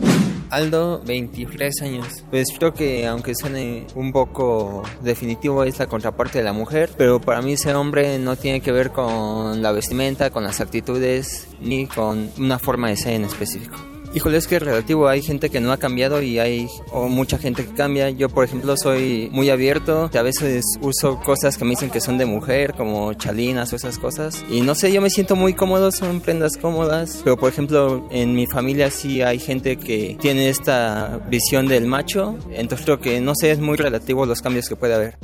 Aldo, 0.50 1.02
23 1.06 1.82
años. 1.82 2.24
Pues 2.30 2.48
creo 2.58 2.74
que 2.74 3.08
aunque 3.08 3.36
suene 3.36 3.86
un 3.96 4.12
poco 4.12 4.84
definitivo 5.02 5.64
es 5.64 5.80
la 5.80 5.88
contraparte 5.88 6.40
de 6.40 6.44
la 6.44 6.54
mujer, 6.54 6.92
pero 6.98 7.22
para 7.22 7.42
mí 7.42 7.56
ser 7.58 7.76
hombre 7.76 8.18
no 8.20 8.36
tiene 8.36 8.62
que 8.62 8.72
ver 8.72 8.92
con 8.92 9.62
la 9.62 9.72
vestimenta, 9.72 10.32
con 10.32 10.44
las 10.44 10.60
actitudes, 10.62 11.48
ni 11.60 11.88
con 11.88 12.32
una 12.38 12.60
forma 12.60 12.90
de 12.90 12.98
ser 12.98 13.14
en 13.14 13.26
específico. 13.26 13.88
Híjole, 14.12 14.38
es 14.38 14.48
que 14.48 14.56
es 14.56 14.63
relativo. 14.63 15.08
Hay 15.08 15.22
gente 15.22 15.52
que 15.52 15.60
no 15.60 15.72
ha 15.72 15.78
cambiado 15.78 16.22
y 16.22 16.39
hay 16.39 16.67
mucha 16.93 17.38
gente 17.38 17.63
que 17.63 17.74
cambia. 17.74 18.10
Yo, 18.10 18.28
por 18.28 18.43
ejemplo, 18.43 18.76
soy 18.76 19.30
muy 19.32 19.52
abierto. 19.52 20.10
A 20.12 20.22
veces 20.24 20.65
uso 20.82 21.19
cosas 21.19 21.58
que 21.58 21.63
me 21.63 21.72
dicen 21.72 21.91
que 21.91 22.02
son 22.02 22.17
de 22.17 22.26
mujer, 22.26 22.74
como 22.76 23.13
chalinas 23.13 23.72
o 23.72 23.76
esas 23.76 24.00
cosas. 24.00 24.43
Y 24.50 24.62
no 24.62 24.74
sé, 24.74 24.91
yo 24.91 25.00
me 25.02 25.12
siento 25.12 25.36
muy 25.36 25.54
cómodo, 25.54 25.91
son 25.91 26.22
prendas 26.22 26.58
cómodas. 26.58 27.22
Pero, 27.24 27.38
por 27.38 27.50
ejemplo, 27.50 28.08
en 28.10 28.34
mi 28.34 28.48
familia 28.48 28.89
sí 28.89 29.22
hay 29.22 29.38
gente 29.38 29.78
que 29.78 30.17
tiene 30.19 30.50
esta 30.50 31.19
visión 31.30 31.67
del 31.67 31.86
macho. 31.86 32.36
Entonces 32.52 32.86
creo 32.86 33.00
que, 33.00 33.22
no 33.22 33.34
sé, 33.36 33.52
es 33.52 33.60
muy 33.60 33.78
relativo 33.78 34.26
los 34.26 34.41
cambios 34.41 34.67
que 34.67 34.76
puede 34.76 34.95
haber. 34.95 35.17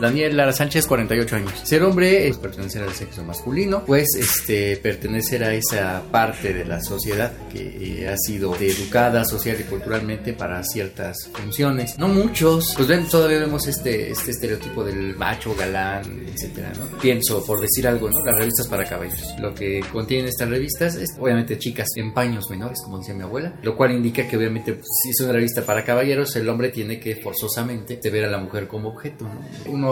Daniel 0.00 0.36
Lara 0.36 0.52
Sánchez, 0.52 0.86
48 0.86 1.36
años. 1.36 1.52
Ser 1.62 1.82
hombre 1.82 2.28
es 2.28 2.38
pertenecer 2.38 2.82
al 2.82 2.92
sexo 2.92 3.24
masculino, 3.24 3.84
pues 3.84 4.08
este, 4.18 4.76
pertenecer 4.76 5.44
a 5.44 5.54
esa 5.54 6.02
parte 6.10 6.52
de 6.52 6.64
la 6.64 6.80
sociedad 6.80 7.32
que 7.52 8.02
eh, 8.02 8.08
ha 8.08 8.16
sido 8.16 8.54
educada 8.56 9.24
social 9.24 9.56
y 9.60 9.64
culturalmente 9.64 10.32
para 10.32 10.62
ciertas 10.62 11.28
funciones. 11.32 11.98
No 11.98 12.08
muchos, 12.08 12.74
pues 12.76 12.88
ven, 12.88 13.06
todavía 13.08 13.38
vemos 13.40 13.66
este, 13.66 14.10
este 14.10 14.30
estereotipo 14.32 14.84
del 14.84 15.16
macho, 15.16 15.54
galán, 15.54 16.26
etcétera, 16.32 16.72
¿no? 16.78 16.98
Pienso, 16.98 17.44
por 17.44 17.60
decir 17.60 17.86
algo, 17.86 18.10
¿no? 18.10 18.24
Las 18.24 18.36
revistas 18.36 18.68
para 18.68 18.84
caballeros. 18.84 19.34
Lo 19.38 19.54
que 19.54 19.80
contienen 19.92 20.28
estas 20.28 20.48
revistas 20.48 20.96
es, 20.96 21.10
obviamente, 21.18 21.58
chicas 21.58 21.88
en 21.96 22.12
paños 22.12 22.48
menores, 22.50 22.80
como 22.84 22.98
decía 22.98 23.14
mi 23.14 23.22
abuela, 23.22 23.54
lo 23.62 23.76
cual 23.76 23.92
indica 23.92 24.26
que, 24.26 24.36
obviamente, 24.36 24.74
pues, 24.74 24.86
si 25.02 25.10
es 25.10 25.20
una 25.20 25.32
revista 25.32 25.62
para 25.62 25.84
caballeros, 25.84 26.34
el 26.36 26.48
hombre 26.48 26.70
tiene 26.70 26.98
que 26.98 27.16
forzosamente 27.16 27.98
ver 28.10 28.24
a 28.24 28.30
la 28.30 28.38
mujer 28.38 28.66
como 28.68 28.90
objeto, 28.90 29.24
¿no? 29.24 29.40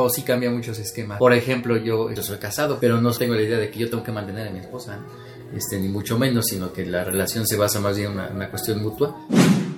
Sí 0.09 0.23
cambia 0.23 0.51
muchos 0.51 0.79
esquemas. 0.79 1.19
Por 1.19 1.33
ejemplo, 1.33 1.77
yo, 1.77 2.13
yo 2.13 2.23
soy 2.23 2.39
casado, 2.39 2.79
pero 2.81 3.01
no 3.01 3.13
tengo 3.13 3.35
la 3.35 3.43
idea 3.43 3.59
de 3.59 3.71
que 3.71 3.79
yo 3.79 3.91
tengo 3.91 4.03
que 4.03 4.13
mantener 4.13 4.49
a 4.49 4.51
mi 4.51 4.59
esposa, 4.61 4.99
este, 5.55 5.79
ni 5.79 5.89
mucho 5.89 6.19
menos, 6.19 6.47
sino 6.47 6.73
que 6.73 6.87
la 6.87 7.05
relación 7.05 7.47
se 7.47 7.57
basa 7.57 7.81
más 7.81 7.97
bien 7.97 8.13
en 8.13 8.19
una, 8.19 8.29
una 8.29 8.51
cuestión 8.51 8.83
mutua. 8.83 9.17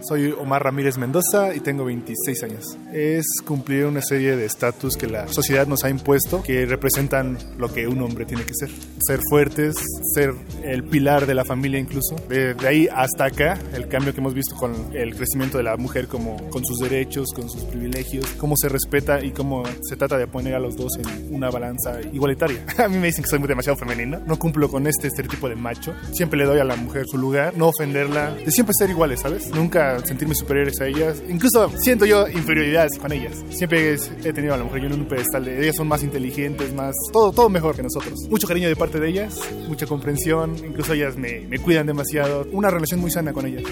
Soy 0.07 0.35
Omar 0.39 0.63
Ramírez 0.63 0.99
Mendoza 0.99 1.55
y 1.55 1.61
tengo 1.61 1.87
26 1.87 2.43
años. 2.43 2.77
Es 2.93 3.25
cumplir 3.47 3.87
una 3.87 4.03
serie 4.03 4.37
de 4.37 4.45
estatus 4.45 4.99
que 4.99 5.07
la 5.07 5.29
sociedad 5.29 5.67
nos 5.67 5.83
ha 5.85 5.89
impuesto 5.89 6.43
que 6.43 6.67
representan 6.67 7.39
lo 7.57 7.73
que 7.73 7.89
un 7.89 8.03
hombre 8.03 8.27
tiene 8.27 8.45
que 8.45 8.53
ser. 8.55 8.69
Ser 8.99 9.21
fuertes, 9.31 9.77
ser 10.15 10.35
el 10.63 10.85
pilar 10.85 11.27
de 11.27 11.35
la 11.35 11.45
familia 11.45 11.79
incluso. 11.79 12.17
De, 12.29 12.55
ahí 12.67 12.87
hasta 12.95 13.25
acá, 13.25 13.59
el 13.73 13.89
cambio 13.89 14.13
que 14.13 14.21
hemos 14.21 14.35
visto 14.35 14.55
con 14.57 14.75
el 14.95 15.17
crecimiento 15.17 15.57
de 15.57 15.65
la 15.65 15.77
mujer 15.79 16.07
como 16.07 16.37
con 16.51 16.65
sus 16.67 16.81
derechos, 16.81 17.29
con 17.35 17.49
sus 17.49 17.65
privilegios, 17.65 18.27
cómo 18.37 18.57
se 18.59 18.69
respeta 18.69 19.25
y 19.25 19.31
cómo 19.31 19.63
se 19.89 19.97
trata 19.97 20.19
de 20.19 20.27
poner 20.27 20.55
a 20.55 20.59
los 20.59 20.77
dos 20.77 20.99
en 20.99 21.35
una 21.35 21.51
balanza 21.51 22.01
igualitaria. 22.13 22.63
A 22.77 22.89
mí 22.89 22.99
me 22.99 23.07
dicen 23.07 23.25
que 23.25 23.31
soy 23.31 23.39
demasiado 23.41 23.79
femenina, 23.79 24.21
no 24.27 24.39
cumplo 24.39 24.69
con 24.69 24.87
este 24.87 25.09
estereotipo 25.09 25.49
de 25.49 25.57
macho. 25.57 25.95
Siempre 26.13 26.39
le 26.39 26.45
doy 26.45 26.59
a 26.59 26.65
la 26.65 26.77
mujer 26.77 27.07
su 27.07 27.17
lugar, 27.17 27.57
no 27.57 27.69
ofenderla, 27.69 28.35
de 28.35 28.51
siempre 28.51 28.75
ser 28.79 28.91
iguales, 28.91 29.21
¿sabes? 29.21 29.49
Nunca 29.55 29.94
sentirme 30.05 30.35
superiores 30.35 30.81
a 30.81 30.87
ellas. 30.87 31.23
Incluso 31.29 31.71
siento 31.79 32.05
yo 32.05 32.29
inferioridad 32.29 32.89
con 33.01 33.13
ellas. 33.13 33.45
Siempre 33.51 33.95
he 33.95 34.33
tenido 34.33 34.55
a 34.55 34.57
la 34.57 34.65
mujer 34.65 34.83
yo 34.83 34.87
en 34.89 34.95
un 34.95 35.07
pedestal 35.07 35.45
de 35.45 35.63
ellas 35.63 35.77
son 35.77 35.89
más 35.89 36.03
inteligentes, 36.03 36.73
más 36.75 36.95
todo 37.13 37.33
todo 37.33 37.49
mejor 37.49 37.77
que 37.77 37.83
nosotros. 37.83 38.19
Mucho 38.29 38.47
cariño 38.47 38.69
de 38.69 38.77
parte 38.77 39.01
de 39.01 39.09
ellas, 39.09 39.39
mucha 39.69 39.87
comprensión, 39.87 40.57
incluso 40.65 40.93
ellas 40.93 41.17
me, 41.17 41.41
me 41.41 41.59
cuidan 41.59 41.87
demasiado. 41.87 42.47
Una 42.53 42.71
relación 42.71 43.01
muy 43.01 43.11
sana 43.11 43.33
con 43.33 43.47
ellas. 43.47 43.63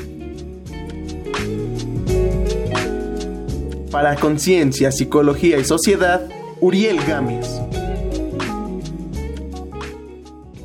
Para 3.90 4.16
Conciencia, 4.16 4.90
Psicología 4.90 5.58
y 5.58 5.64
Sociedad, 5.64 6.26
Uriel 6.60 6.98
Gámez. 7.06 7.46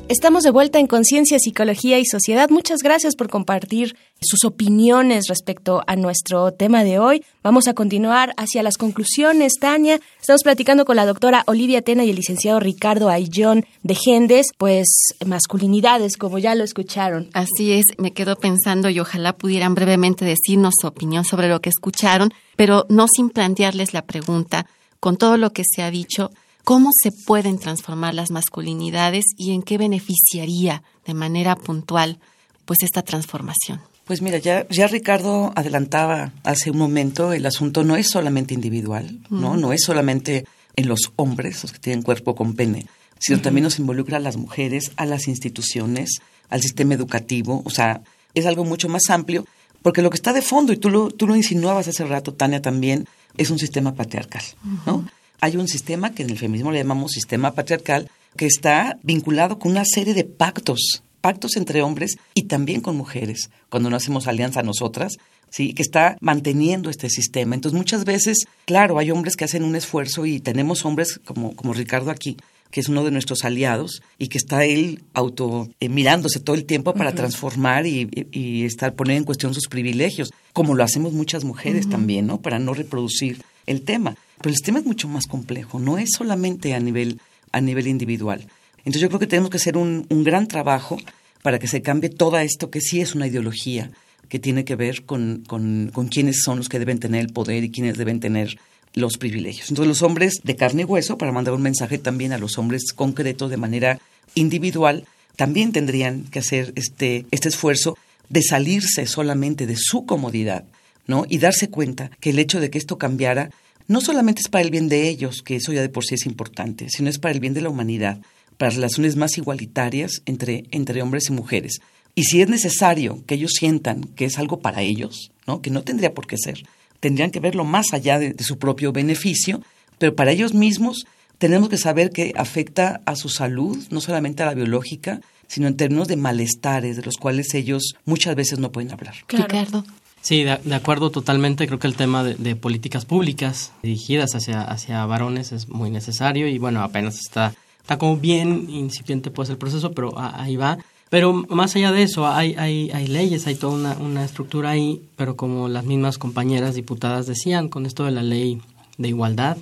Estamos 0.08 0.42
de 0.42 0.50
vuelta 0.50 0.78
en 0.78 0.86
Conciencia, 0.86 1.38
Psicología 1.38 1.98
y 1.98 2.06
Sociedad. 2.06 2.48
Muchas 2.48 2.82
gracias 2.82 3.14
por 3.14 3.28
compartir 3.28 3.94
sus 4.22 4.42
opiniones 4.44 5.26
respecto 5.28 5.82
a 5.86 5.96
nuestro 5.96 6.50
tema 6.52 6.82
de 6.82 6.98
hoy. 6.98 7.22
Vamos 7.42 7.68
a 7.68 7.74
continuar 7.74 8.32
hacia 8.38 8.62
las 8.62 8.78
conclusiones, 8.78 9.52
Tania. 9.60 10.00
Estamos 10.18 10.42
platicando 10.42 10.86
con 10.86 10.96
la 10.96 11.04
doctora 11.04 11.44
Olivia 11.46 11.82
Tena 11.82 12.04
y 12.04 12.10
el 12.10 12.16
licenciado 12.16 12.58
Ricardo 12.58 13.10
Ayllón 13.10 13.66
de 13.82 13.94
Gendes, 13.94 14.46
pues 14.56 14.86
masculinidades, 15.26 16.16
como 16.16 16.38
ya 16.38 16.54
lo 16.54 16.64
escucharon. 16.64 17.28
Así 17.34 17.72
es, 17.72 17.84
me 17.98 18.12
quedo 18.12 18.36
pensando 18.36 18.88
y 18.88 19.00
ojalá 19.00 19.34
pudieran 19.34 19.74
brevemente 19.74 20.24
decirnos 20.24 20.72
su 20.80 20.86
opinión 20.86 21.26
sobre 21.26 21.50
lo 21.50 21.60
que 21.60 21.68
escucharon, 21.68 22.32
pero 22.56 22.86
no 22.88 23.08
sin 23.14 23.28
plantearles 23.28 23.92
la 23.92 24.06
pregunta, 24.06 24.64
con 25.00 25.18
todo 25.18 25.36
lo 25.36 25.52
que 25.52 25.64
se 25.70 25.82
ha 25.82 25.90
dicho, 25.90 26.30
¿Cómo 26.68 26.90
se 26.92 27.12
pueden 27.12 27.58
transformar 27.58 28.12
las 28.12 28.30
masculinidades 28.30 29.24
y 29.38 29.52
en 29.52 29.62
qué 29.62 29.78
beneficiaría 29.78 30.82
de 31.06 31.14
manera 31.14 31.56
puntual 31.56 32.18
pues 32.66 32.82
esta 32.82 33.00
transformación? 33.00 33.80
Pues 34.04 34.20
mira, 34.20 34.36
ya, 34.36 34.68
ya 34.68 34.86
Ricardo 34.86 35.50
adelantaba 35.56 36.34
hace 36.44 36.70
un 36.70 36.76
momento, 36.76 37.32
el 37.32 37.46
asunto 37.46 37.84
no 37.84 37.96
es 37.96 38.10
solamente 38.10 38.52
individual, 38.52 39.18
¿no? 39.30 39.56
No 39.56 39.72
es 39.72 39.82
solamente 39.82 40.44
en 40.76 40.88
los 40.88 41.10
hombres, 41.16 41.62
los 41.62 41.72
que 41.72 41.78
tienen 41.78 42.02
cuerpo 42.02 42.34
con 42.34 42.52
pene, 42.52 42.84
sino 43.18 43.40
también 43.40 43.64
nos 43.64 43.78
involucra 43.78 44.18
a 44.18 44.20
las 44.20 44.36
mujeres, 44.36 44.92
a 44.96 45.06
las 45.06 45.26
instituciones, 45.26 46.20
al 46.50 46.60
sistema 46.60 46.92
educativo, 46.92 47.62
o 47.64 47.70
sea, 47.70 48.02
es 48.34 48.44
algo 48.44 48.66
mucho 48.66 48.90
más 48.90 49.08
amplio, 49.08 49.46
porque 49.80 50.02
lo 50.02 50.10
que 50.10 50.16
está 50.16 50.34
de 50.34 50.42
fondo, 50.42 50.74
y 50.74 50.76
tú 50.76 50.90
lo, 50.90 51.08
tú 51.10 51.26
lo 51.26 51.34
insinuabas 51.34 51.88
hace 51.88 52.04
rato, 52.04 52.34
Tania, 52.34 52.60
también, 52.60 53.06
es 53.38 53.48
un 53.48 53.58
sistema 53.58 53.94
patriarcal, 53.94 54.42
¿no? 54.84 55.06
Hay 55.40 55.56
un 55.56 55.68
sistema 55.68 56.12
que 56.12 56.22
en 56.22 56.30
el 56.30 56.38
feminismo 56.38 56.72
le 56.72 56.78
llamamos 56.78 57.12
sistema 57.12 57.54
patriarcal, 57.54 58.10
que 58.36 58.46
está 58.46 58.98
vinculado 59.02 59.58
con 59.58 59.72
una 59.72 59.84
serie 59.84 60.14
de 60.14 60.24
pactos, 60.24 61.02
pactos 61.20 61.56
entre 61.56 61.82
hombres 61.82 62.16
y 62.34 62.44
también 62.44 62.80
con 62.80 62.96
mujeres, 62.96 63.50
cuando 63.68 63.90
no 63.90 63.96
hacemos 63.96 64.26
alianza 64.26 64.62
nosotras, 64.62 65.16
¿sí? 65.50 65.72
que 65.74 65.82
está 65.82 66.16
manteniendo 66.20 66.90
este 66.90 67.10
sistema. 67.10 67.54
Entonces, 67.54 67.76
muchas 67.76 68.04
veces, 68.04 68.46
claro, 68.64 68.98
hay 68.98 69.10
hombres 69.10 69.36
que 69.36 69.44
hacen 69.44 69.64
un 69.64 69.76
esfuerzo 69.76 70.26
y 70.26 70.40
tenemos 70.40 70.84
hombres 70.84 71.20
como, 71.24 71.54
como 71.54 71.72
Ricardo 71.72 72.10
aquí, 72.10 72.36
que 72.70 72.80
es 72.80 72.88
uno 72.88 73.04
de 73.04 73.10
nuestros 73.10 73.44
aliados 73.44 74.02
y 74.18 74.28
que 74.28 74.38
está 74.38 74.64
él 74.64 75.02
auto 75.14 75.68
eh, 75.80 75.88
mirándose 75.88 76.38
todo 76.38 76.54
el 76.54 76.66
tiempo 76.66 76.92
para 76.92 77.14
transformar 77.14 77.86
y, 77.86 78.08
y, 78.30 78.64
estar 78.64 78.94
poner 78.94 79.16
en 79.16 79.24
cuestión 79.24 79.54
sus 79.54 79.68
privilegios, 79.68 80.32
como 80.52 80.74
lo 80.74 80.84
hacemos 80.84 81.14
muchas 81.14 81.44
mujeres 81.44 81.88
también, 81.88 82.26
¿no? 82.26 82.42
Para 82.42 82.58
no 82.58 82.74
reproducir 82.74 83.42
el 83.66 83.82
tema. 83.82 84.16
Pero 84.38 84.50
el 84.50 84.56
sistema 84.56 84.78
es 84.78 84.86
mucho 84.86 85.08
más 85.08 85.26
complejo, 85.26 85.78
no 85.78 85.98
es 85.98 86.10
solamente 86.16 86.74
a 86.74 86.80
nivel, 86.80 87.20
a 87.52 87.60
nivel 87.60 87.86
individual. 87.86 88.46
Entonces 88.78 89.02
yo 89.02 89.08
creo 89.08 89.20
que 89.20 89.26
tenemos 89.26 89.50
que 89.50 89.56
hacer 89.56 89.76
un, 89.76 90.06
un 90.08 90.24
gran 90.24 90.46
trabajo 90.46 90.98
para 91.42 91.58
que 91.58 91.68
se 91.68 91.82
cambie 91.82 92.10
todo 92.10 92.38
esto 92.38 92.70
que 92.70 92.80
sí 92.80 93.00
es 93.00 93.14
una 93.14 93.26
ideología 93.26 93.90
que 94.28 94.38
tiene 94.38 94.64
que 94.64 94.76
ver 94.76 95.04
con, 95.04 95.44
con, 95.46 95.90
con 95.92 96.08
quiénes 96.08 96.42
son 96.42 96.58
los 96.58 96.68
que 96.68 96.78
deben 96.78 96.98
tener 96.98 97.20
el 97.20 97.32
poder 97.32 97.64
y 97.64 97.70
quiénes 97.70 97.96
deben 97.96 98.20
tener 98.20 98.58
los 98.94 99.16
privilegios. 99.16 99.70
Entonces 99.70 99.88
los 99.88 100.02
hombres 100.02 100.34
de 100.42 100.56
carne 100.56 100.82
y 100.82 100.84
hueso, 100.84 101.18
para 101.18 101.32
mandar 101.32 101.54
un 101.54 101.62
mensaje 101.62 101.98
también 101.98 102.32
a 102.32 102.38
los 102.38 102.58
hombres 102.58 102.92
concretos 102.92 103.50
de 103.50 103.56
manera 103.56 104.00
individual, 104.34 105.04
también 105.36 105.72
tendrían 105.72 106.24
que 106.24 106.40
hacer 106.40 106.72
este, 106.76 107.26
este 107.30 107.48
esfuerzo 107.48 107.96
de 108.28 108.42
salirse 108.42 109.06
solamente 109.06 109.66
de 109.66 109.76
su 109.76 110.04
comodidad, 110.04 110.64
¿no? 111.06 111.24
Y 111.28 111.38
darse 111.38 111.70
cuenta 111.70 112.10
que 112.20 112.30
el 112.30 112.38
hecho 112.38 112.60
de 112.60 112.70
que 112.70 112.78
esto 112.78 112.98
cambiara 112.98 113.50
no 113.88 114.00
solamente 114.00 114.42
es 114.42 114.48
para 114.48 114.62
el 114.62 114.70
bien 114.70 114.88
de 114.88 115.08
ellos, 115.08 115.42
que 115.42 115.56
eso 115.56 115.72
ya 115.72 115.80
de 115.80 115.88
por 115.88 116.04
sí 116.04 116.14
es 116.14 116.26
importante, 116.26 116.88
sino 116.90 117.08
es 117.08 117.18
para 117.18 117.34
el 117.34 117.40
bien 117.40 117.54
de 117.54 117.62
la 117.62 117.70
humanidad, 117.70 118.20
para 118.56 118.70
relaciones 118.70 119.16
más 119.16 119.36
igualitarias 119.38 120.22
entre, 120.26 120.64
entre 120.70 121.02
hombres 121.02 121.28
y 121.28 121.32
mujeres. 121.32 121.80
Y 122.14 122.24
si 122.24 122.42
es 122.42 122.48
necesario 122.48 123.24
que 123.26 123.34
ellos 123.34 123.52
sientan 123.58 124.02
que 124.02 124.26
es 124.26 124.38
algo 124.38 124.60
para 124.60 124.82
ellos, 124.82 125.32
¿no? 125.46 125.62
que 125.62 125.70
no 125.70 125.82
tendría 125.82 126.14
por 126.14 126.26
qué 126.26 126.36
ser, 126.36 126.62
tendrían 127.00 127.30
que 127.30 127.40
verlo 127.40 127.64
más 127.64 127.92
allá 127.92 128.18
de, 128.18 128.34
de 128.34 128.44
su 128.44 128.58
propio 128.58 128.92
beneficio, 128.92 129.62
pero 129.98 130.14
para 130.14 130.32
ellos 130.32 130.52
mismos 130.52 131.06
tenemos 131.38 131.68
que 131.68 131.78
saber 131.78 132.10
que 132.10 132.32
afecta 132.36 133.00
a 133.06 133.16
su 133.16 133.28
salud, 133.28 133.78
no 133.90 134.00
solamente 134.00 134.42
a 134.42 134.46
la 134.46 134.54
biológica, 134.54 135.20
sino 135.46 135.66
en 135.66 135.76
términos 135.76 136.08
de 136.08 136.16
malestares 136.16 136.96
de 136.96 137.02
los 137.02 137.16
cuales 137.16 137.54
ellos 137.54 137.94
muchas 138.04 138.34
veces 138.34 138.58
no 138.58 138.70
pueden 138.70 138.92
hablar. 138.92 139.14
Ricardo. 139.28 139.84
Sí, 140.20 140.44
de, 140.44 140.74
acuerdo 140.74 141.10
totalmente. 141.10 141.66
Creo 141.66 141.78
que 141.78 141.86
el 141.86 141.96
tema 141.96 142.24
de, 142.24 142.56
políticas 142.56 143.04
públicas 143.04 143.72
dirigidas 143.82 144.34
hacia, 144.34 144.62
hacia 144.62 145.04
varones 145.06 145.52
es 145.52 145.68
muy 145.68 145.90
necesario 145.90 146.48
y 146.48 146.58
bueno, 146.58 146.82
apenas 146.82 147.18
está, 147.18 147.54
está 147.80 147.98
como 147.98 148.16
bien 148.16 148.68
incipiente 148.68 149.30
pues 149.30 149.48
el 149.50 149.58
proceso, 149.58 149.92
pero 149.92 150.12
ahí 150.16 150.56
va. 150.56 150.78
Pero 151.10 151.32
más 151.32 151.74
allá 151.74 151.90
de 151.92 152.02
eso, 152.02 152.26
hay, 152.28 152.54
hay, 152.58 152.90
hay 152.90 153.06
leyes, 153.06 153.46
hay 153.46 153.54
toda 153.54 153.74
una, 153.74 153.92
una 153.94 154.24
estructura 154.24 154.70
ahí, 154.70 155.02
pero 155.16 155.36
como 155.36 155.68
las 155.68 155.84
mismas 155.84 156.18
compañeras 156.18 156.74
diputadas 156.74 157.26
decían, 157.26 157.68
con 157.68 157.86
esto 157.86 158.04
de 158.04 158.10
la 158.10 158.22
ley 158.22 158.60
de 158.98 159.08
igualdad, 159.08 159.56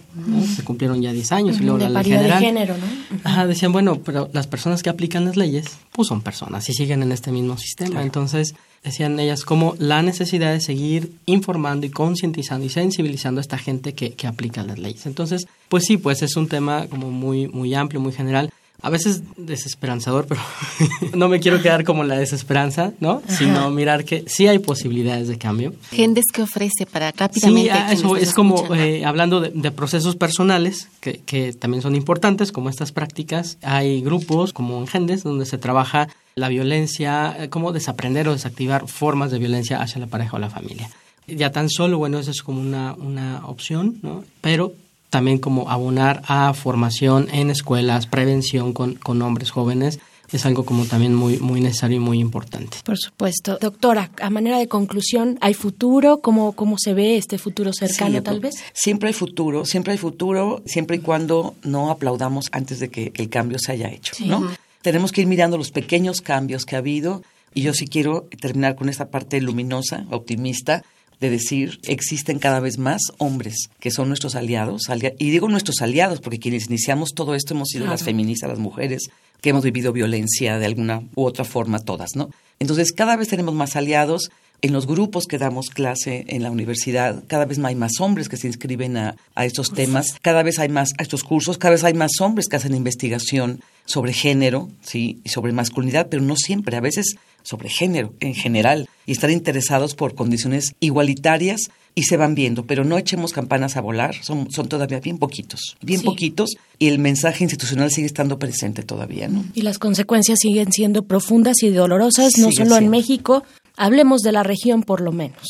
se 0.56 0.64
cumplieron 0.64 1.02
ya 1.02 1.12
10 1.12 1.32
años 1.32 1.60
y 1.60 1.64
luego 1.64 1.76
la 1.76 1.90
ley 1.90 2.04
general. 2.04 2.40
de 2.40 2.46
género, 2.46 2.74
¿no? 2.78 3.18
Ajá, 3.22 3.46
decían, 3.46 3.70
bueno, 3.70 4.00
pero 4.02 4.30
las 4.32 4.46
personas 4.46 4.82
que 4.82 4.88
aplican 4.88 5.26
las 5.26 5.36
leyes, 5.36 5.76
pues 5.92 6.08
son 6.08 6.22
personas 6.22 6.66
y 6.70 6.72
siguen 6.72 7.02
en 7.02 7.12
este 7.12 7.30
mismo 7.30 7.58
sistema. 7.58 8.02
Entonces, 8.02 8.54
decían 8.82 9.18
ellas 9.18 9.44
como 9.44 9.74
la 9.78 10.02
necesidad 10.02 10.52
de 10.52 10.60
seguir 10.60 11.12
informando 11.26 11.86
y 11.86 11.90
concientizando 11.90 12.66
y 12.66 12.70
sensibilizando 12.70 13.40
a 13.40 13.42
esta 13.42 13.58
gente 13.58 13.94
que, 13.94 14.14
que 14.14 14.26
aplica 14.26 14.62
las 14.62 14.78
leyes. 14.78 15.06
Entonces, 15.06 15.46
pues 15.68 15.84
sí, 15.84 15.96
pues 15.96 16.22
es 16.22 16.36
un 16.36 16.48
tema 16.48 16.86
como 16.88 17.10
muy, 17.10 17.48
muy 17.48 17.74
amplio, 17.74 18.00
muy 18.00 18.12
general 18.12 18.50
a 18.82 18.90
veces 18.90 19.22
desesperanzador, 19.36 20.26
pero 20.26 20.40
no 21.14 21.28
me 21.28 21.40
quiero 21.40 21.60
quedar 21.62 21.84
como 21.84 22.04
la 22.04 22.16
desesperanza, 22.18 22.92
¿no? 23.00 23.22
Sino 23.26 23.70
mirar 23.70 24.04
que 24.04 24.24
sí 24.26 24.46
hay 24.46 24.58
posibilidades 24.58 25.28
de 25.28 25.38
cambio. 25.38 25.74
Gendes 25.90 26.26
que 26.32 26.42
ofrece 26.42 26.86
para 26.90 27.10
rápidamente. 27.12 27.72
Sí, 27.88 27.94
eso 27.94 28.16
es 28.16 28.34
como 28.34 28.74
eh, 28.74 29.04
hablando 29.04 29.40
de, 29.40 29.70
procesos 29.72 30.16
personales 30.16 30.88
que, 31.00 31.18
que, 31.18 31.52
también 31.52 31.82
son 31.82 31.96
importantes, 31.96 32.52
como 32.52 32.68
estas 32.70 32.92
prácticas. 32.92 33.58
Hay 33.62 34.02
grupos 34.02 34.52
como 34.52 34.78
en 34.78 34.86
Gendes 34.86 35.22
donde 35.22 35.46
se 35.46 35.58
trabaja 35.58 36.08
la 36.36 36.48
violencia, 36.48 37.34
eh, 37.38 37.48
cómo 37.48 37.72
desaprender 37.72 38.28
o 38.28 38.32
desactivar 38.32 38.88
formas 38.88 39.30
de 39.30 39.38
violencia 39.38 39.80
hacia 39.80 40.00
la 40.00 40.06
pareja 40.06 40.36
o 40.36 40.38
la 40.38 40.50
familia. 40.50 40.90
Ya 41.26 41.50
tan 41.50 41.70
solo, 41.70 41.96
bueno, 41.96 42.18
eso 42.18 42.30
es 42.30 42.42
como 42.42 42.60
una, 42.60 42.94
una 42.94 43.46
opción, 43.46 43.98
¿no? 44.02 44.22
Pero 44.42 44.74
también 45.08 45.38
como 45.38 45.70
abonar 45.70 46.22
a 46.28 46.52
formación 46.52 47.28
en 47.32 47.48
escuelas, 47.48 48.06
prevención 48.06 48.74
con, 48.74 48.96
con 48.96 49.22
hombres 49.22 49.50
jóvenes 49.50 49.98
es 50.30 50.44
algo 50.44 50.66
como 50.66 50.84
también 50.84 51.14
muy, 51.14 51.38
muy 51.38 51.60
necesario 51.60 51.96
y 51.96 52.00
muy 52.00 52.18
importante. 52.18 52.78
Por 52.84 52.98
supuesto. 52.98 53.58
Doctora, 53.60 54.10
a 54.20 54.28
manera 54.28 54.58
de 54.58 54.68
conclusión, 54.68 55.38
¿hay 55.40 55.54
futuro? 55.54 56.20
¿Cómo, 56.20 56.52
cómo 56.52 56.76
se 56.78 56.94
ve 56.94 57.16
este 57.16 57.38
futuro 57.38 57.72
cercano 57.72 58.22
tal 58.22 58.40
vez? 58.40 58.56
Siempre 58.74 59.08
hay 59.08 59.14
futuro, 59.14 59.64
siempre 59.64 59.92
hay 59.92 59.98
futuro, 59.98 60.62
siempre 60.66 60.96
y 60.96 60.98
cuando 60.98 61.54
no 61.62 61.90
aplaudamos 61.90 62.46
antes 62.52 62.80
de 62.80 62.88
que 62.88 63.12
el 63.14 63.28
cambio 63.28 63.58
se 63.58 63.72
haya 63.72 63.88
hecho, 63.88 64.14
¿no? 64.26 64.50
Tenemos 64.86 65.10
que 65.10 65.22
ir 65.22 65.26
mirando 65.26 65.58
los 65.58 65.72
pequeños 65.72 66.20
cambios 66.20 66.64
que 66.64 66.76
ha 66.76 66.78
habido 66.78 67.24
y 67.52 67.62
yo 67.62 67.74
sí 67.74 67.88
quiero 67.88 68.28
terminar 68.40 68.76
con 68.76 68.88
esta 68.88 69.10
parte 69.10 69.40
luminosa, 69.40 70.06
optimista, 70.12 70.84
de 71.18 71.28
decir, 71.28 71.80
existen 71.88 72.38
cada 72.38 72.60
vez 72.60 72.78
más 72.78 73.02
hombres 73.18 73.68
que 73.80 73.90
son 73.90 74.06
nuestros 74.06 74.36
aliados, 74.36 74.82
y 75.18 75.30
digo 75.30 75.48
nuestros 75.48 75.82
aliados 75.82 76.20
porque 76.20 76.38
quienes 76.38 76.68
iniciamos 76.68 77.14
todo 77.14 77.34
esto 77.34 77.54
hemos 77.54 77.70
sido 77.70 77.88
las 77.88 78.04
feministas, 78.04 78.48
las 78.48 78.60
mujeres, 78.60 79.08
que 79.40 79.50
hemos 79.50 79.64
vivido 79.64 79.92
violencia 79.92 80.56
de 80.60 80.66
alguna 80.66 81.02
u 81.16 81.24
otra 81.24 81.44
forma 81.44 81.80
todas, 81.80 82.14
¿no? 82.14 82.30
Entonces, 82.60 82.92
cada 82.92 83.16
vez 83.16 83.26
tenemos 83.26 83.56
más 83.56 83.74
aliados. 83.74 84.30
En 84.62 84.72
los 84.72 84.86
grupos 84.86 85.26
que 85.26 85.38
damos 85.38 85.70
clase 85.70 86.24
en 86.28 86.42
la 86.42 86.50
universidad, 86.50 87.24
cada 87.26 87.44
vez 87.44 87.58
hay 87.62 87.74
más 87.74 88.00
hombres 88.00 88.28
que 88.28 88.36
se 88.36 88.46
inscriben 88.46 88.96
a, 88.96 89.16
a 89.34 89.44
estos 89.44 89.72
temas, 89.72 90.16
cada 90.22 90.42
vez 90.42 90.58
hay 90.58 90.68
más 90.68 90.90
a 90.98 91.02
estos 91.02 91.24
cursos, 91.24 91.58
cada 91.58 91.72
vez 91.72 91.84
hay 91.84 91.94
más 91.94 92.12
hombres 92.20 92.48
que 92.48 92.56
hacen 92.56 92.74
investigación 92.74 93.60
sobre 93.84 94.12
género, 94.12 94.68
sí, 94.82 95.20
y 95.24 95.28
sobre 95.28 95.52
masculinidad, 95.52 96.08
pero 96.08 96.22
no 96.22 96.36
siempre, 96.36 96.76
a 96.76 96.80
veces 96.80 97.16
sobre 97.42 97.68
género 97.68 98.12
en 98.20 98.34
general, 98.34 98.88
y 99.06 99.12
estar 99.12 99.30
interesados 99.30 99.94
por 99.94 100.14
condiciones 100.14 100.74
igualitarias 100.80 101.70
y 101.94 102.02
se 102.02 102.16
van 102.16 102.34
viendo, 102.34 102.66
pero 102.66 102.84
no 102.84 102.98
echemos 102.98 103.32
campanas 103.32 103.76
a 103.76 103.80
volar, 103.80 104.16
son, 104.22 104.50
son 104.50 104.68
todavía 104.68 105.00
bien 105.00 105.18
poquitos, 105.18 105.76
bien 105.80 106.02
poquitos, 106.02 106.50
y 106.78 106.88
el 106.88 106.98
mensaje 106.98 107.44
institucional 107.44 107.90
sigue 107.90 108.06
estando 108.06 108.38
presente 108.38 108.82
todavía, 108.82 109.28
¿no? 109.28 109.44
Y 109.54 109.62
las 109.62 109.78
consecuencias 109.78 110.40
siguen 110.40 110.72
siendo 110.72 111.04
profundas 111.04 111.62
y 111.62 111.70
dolorosas, 111.70 112.32
no 112.38 112.50
solo 112.52 112.76
en 112.76 112.90
México, 112.90 113.44
hablemos 113.76 114.22
de 114.22 114.32
la 114.32 114.42
región 114.42 114.82
por 114.82 115.00
lo 115.00 115.12
menos. 115.12 115.42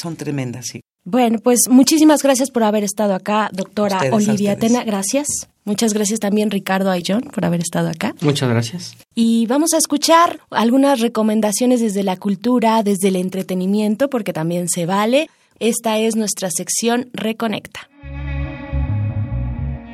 son 0.00 0.16
tremendas, 0.16 0.66
sí. 0.66 0.80
Bueno, 1.04 1.40
pues 1.40 1.62
muchísimas 1.68 2.22
gracias 2.22 2.50
por 2.50 2.62
haber 2.62 2.84
estado 2.84 3.14
acá, 3.14 3.50
doctora 3.52 4.00
Olivia 4.12 4.52
Atena. 4.52 4.84
Gracias. 4.84 5.26
Muchas 5.64 5.94
gracias 5.94 6.20
también 6.20 6.50
Ricardo 6.50 6.90
Ayllón 6.90 7.22
por 7.22 7.44
haber 7.44 7.60
estado 7.60 7.88
acá. 7.88 8.14
Muchas 8.20 8.48
gracias. 8.48 8.94
Y 9.14 9.46
vamos 9.46 9.74
a 9.74 9.78
escuchar 9.78 10.40
algunas 10.50 11.00
recomendaciones 11.00 11.80
desde 11.80 12.02
la 12.02 12.16
cultura, 12.16 12.82
desde 12.82 13.08
el 13.08 13.16
entretenimiento, 13.16 14.10
porque 14.10 14.32
también 14.32 14.68
se 14.68 14.86
vale. 14.86 15.28
Esta 15.58 15.98
es 15.98 16.16
nuestra 16.16 16.50
sección 16.50 17.10
Reconecta. 17.12 17.88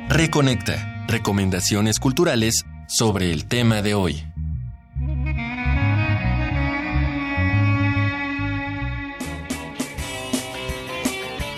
Reconecta. 0.09 1.05
Recomendaciones 1.07 1.99
culturales 1.99 2.65
sobre 2.87 3.31
el 3.31 3.45
tema 3.45 3.81
de 3.81 3.93
hoy. 3.93 4.23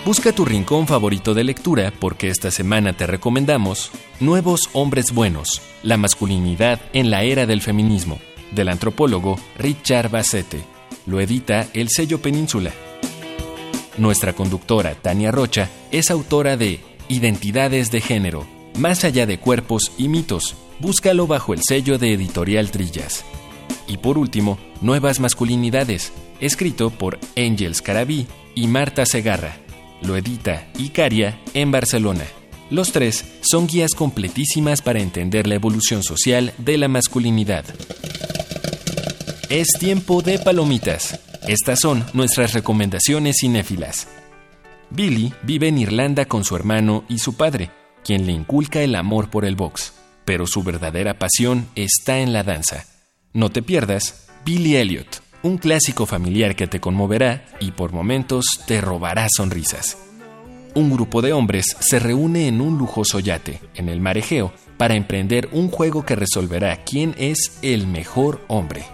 Busca 0.04 0.32
tu 0.32 0.44
rincón 0.44 0.88
favorito 0.88 1.32
de 1.32 1.44
lectura 1.44 1.92
porque 1.96 2.28
esta 2.28 2.50
semana 2.50 2.92
te 2.92 3.06
recomendamos 3.06 3.92
Nuevos 4.18 4.68
Hombres 4.72 5.12
Buenos, 5.12 5.62
la 5.84 5.96
masculinidad 5.96 6.80
en 6.92 7.08
la 7.08 7.22
era 7.22 7.46
del 7.46 7.60
feminismo, 7.60 8.18
del 8.50 8.68
antropólogo 8.68 9.38
Richard 9.56 10.10
Bassette. 10.10 10.64
Lo 11.06 11.20
edita 11.20 11.68
el 11.72 11.88
sello 11.88 12.20
Península. 12.20 12.72
Nuestra 13.96 14.32
conductora 14.32 14.96
Tania 14.96 15.30
Rocha 15.30 15.70
es 15.92 16.10
autora 16.10 16.56
de 16.56 16.80
Identidades 17.08 17.92
de 17.92 18.00
Género, 18.00 18.44
más 18.76 19.04
allá 19.04 19.24
de 19.24 19.38
cuerpos 19.38 19.92
y 19.98 20.08
mitos. 20.08 20.56
Búscalo 20.80 21.28
bajo 21.28 21.54
el 21.54 21.60
sello 21.62 21.98
de 21.98 22.12
Editorial 22.14 22.72
Trillas. 22.72 23.24
Y 23.86 23.98
por 23.98 24.18
último, 24.18 24.58
Nuevas 24.80 25.20
Masculinidades, 25.20 26.12
escrito 26.40 26.90
por 26.90 27.20
Angels 27.36 27.82
Carabí 27.82 28.26
y 28.56 28.66
Marta 28.66 29.06
Segarra 29.06 29.62
lo 30.04 30.16
edita 30.16 30.68
Icaria 30.78 31.40
en 31.54 31.70
Barcelona. 31.70 32.24
Los 32.70 32.92
tres 32.92 33.24
son 33.42 33.66
guías 33.66 33.92
completísimas 33.94 34.82
para 34.82 35.00
entender 35.00 35.46
la 35.46 35.56
evolución 35.56 36.02
social 36.02 36.54
de 36.58 36.78
la 36.78 36.88
masculinidad. 36.88 37.64
Es 39.50 39.68
tiempo 39.78 40.22
de 40.22 40.38
palomitas. 40.38 41.20
Estas 41.46 41.80
son 41.80 42.04
nuestras 42.14 42.54
recomendaciones 42.54 43.36
cinéfilas. 43.40 44.08
Billy 44.90 45.32
vive 45.42 45.68
en 45.68 45.78
Irlanda 45.78 46.24
con 46.24 46.44
su 46.44 46.56
hermano 46.56 47.04
y 47.08 47.18
su 47.18 47.36
padre, 47.36 47.70
quien 48.04 48.26
le 48.26 48.32
inculca 48.32 48.80
el 48.80 48.94
amor 48.94 49.30
por 49.30 49.44
el 49.44 49.56
box, 49.56 49.92
pero 50.24 50.46
su 50.46 50.62
verdadera 50.62 51.18
pasión 51.18 51.68
está 51.74 52.20
en 52.20 52.32
la 52.32 52.42
danza. 52.42 52.86
No 53.32 53.50
te 53.50 53.62
pierdas 53.62 54.28
Billy 54.44 54.76
Elliot, 54.76 55.22
un 55.42 55.58
clásico 55.58 56.06
familiar 56.06 56.54
que 56.54 56.66
te 56.66 56.80
conmoverá 56.80 57.44
y 57.60 57.72
por 57.72 57.92
momentos 57.92 58.44
te 58.66 58.80
robará 58.80 59.26
sonrisas. 59.34 59.98
Un 60.74 60.90
grupo 60.90 61.20
de 61.20 61.32
hombres 61.32 61.76
se 61.80 61.98
reúne 61.98 62.48
en 62.48 62.60
un 62.60 62.78
lujoso 62.78 63.20
yate, 63.20 63.60
en 63.74 63.88
el 63.88 64.00
mar 64.00 64.16
Egeo, 64.16 64.52
para 64.78 64.94
emprender 64.94 65.48
un 65.52 65.68
juego 65.68 66.04
que 66.06 66.16
resolverá 66.16 66.82
quién 66.84 67.14
es 67.18 67.58
el 67.60 67.86
mejor 67.86 68.40
hombre. 68.48 68.84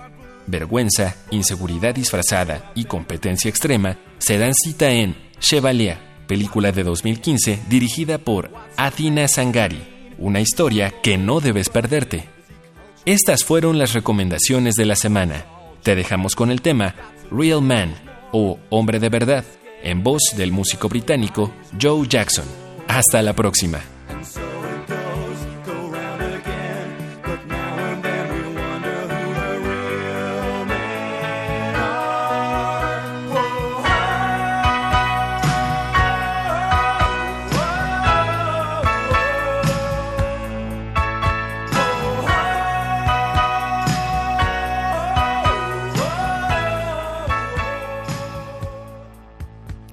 Vergüenza, 0.47 1.15
inseguridad 1.31 1.95
disfrazada 1.95 2.73
y 2.75 2.85
competencia 2.85 3.49
extrema 3.49 3.99
se 4.19 4.39
dan 4.39 4.55
cita 4.55 4.91
en 4.91 5.17
Chevalier, 5.39 5.99
película 6.27 6.73
de 6.73 6.83
2015 6.83 7.61
dirigida 7.69 8.19
por 8.19 8.51
Athina 8.77 9.29
Sangari, 9.29 9.83
una 10.19 10.41
historia 10.41 10.93
que 11.03 11.17
no 11.17 11.41
debes 11.41 11.69
perderte. 11.69 12.25
Estas 13.05 13.45
fueron 13.45 13.79
las 13.79 13.93
recomendaciones 13.93 14.75
de 14.75 14.87
la 14.87 14.97
semana. 14.97 15.45
Te 15.89 15.95
dejamos 15.95 16.35
con 16.35 16.51
el 16.51 16.61
tema 16.61 16.95
Real 17.31 17.63
Man 17.63 17.95
o 18.31 18.59
Hombre 18.69 19.01
de 19.01 19.09
Verdad, 19.09 19.43
en 19.83 20.03
voz 20.03 20.21
del 20.37 20.53
músico 20.53 20.87
británico 20.87 21.51
Joe 21.81 22.07
Jackson. 22.07 22.45
Hasta 22.89 23.23
la 23.23 23.33
próxima. 23.33 23.81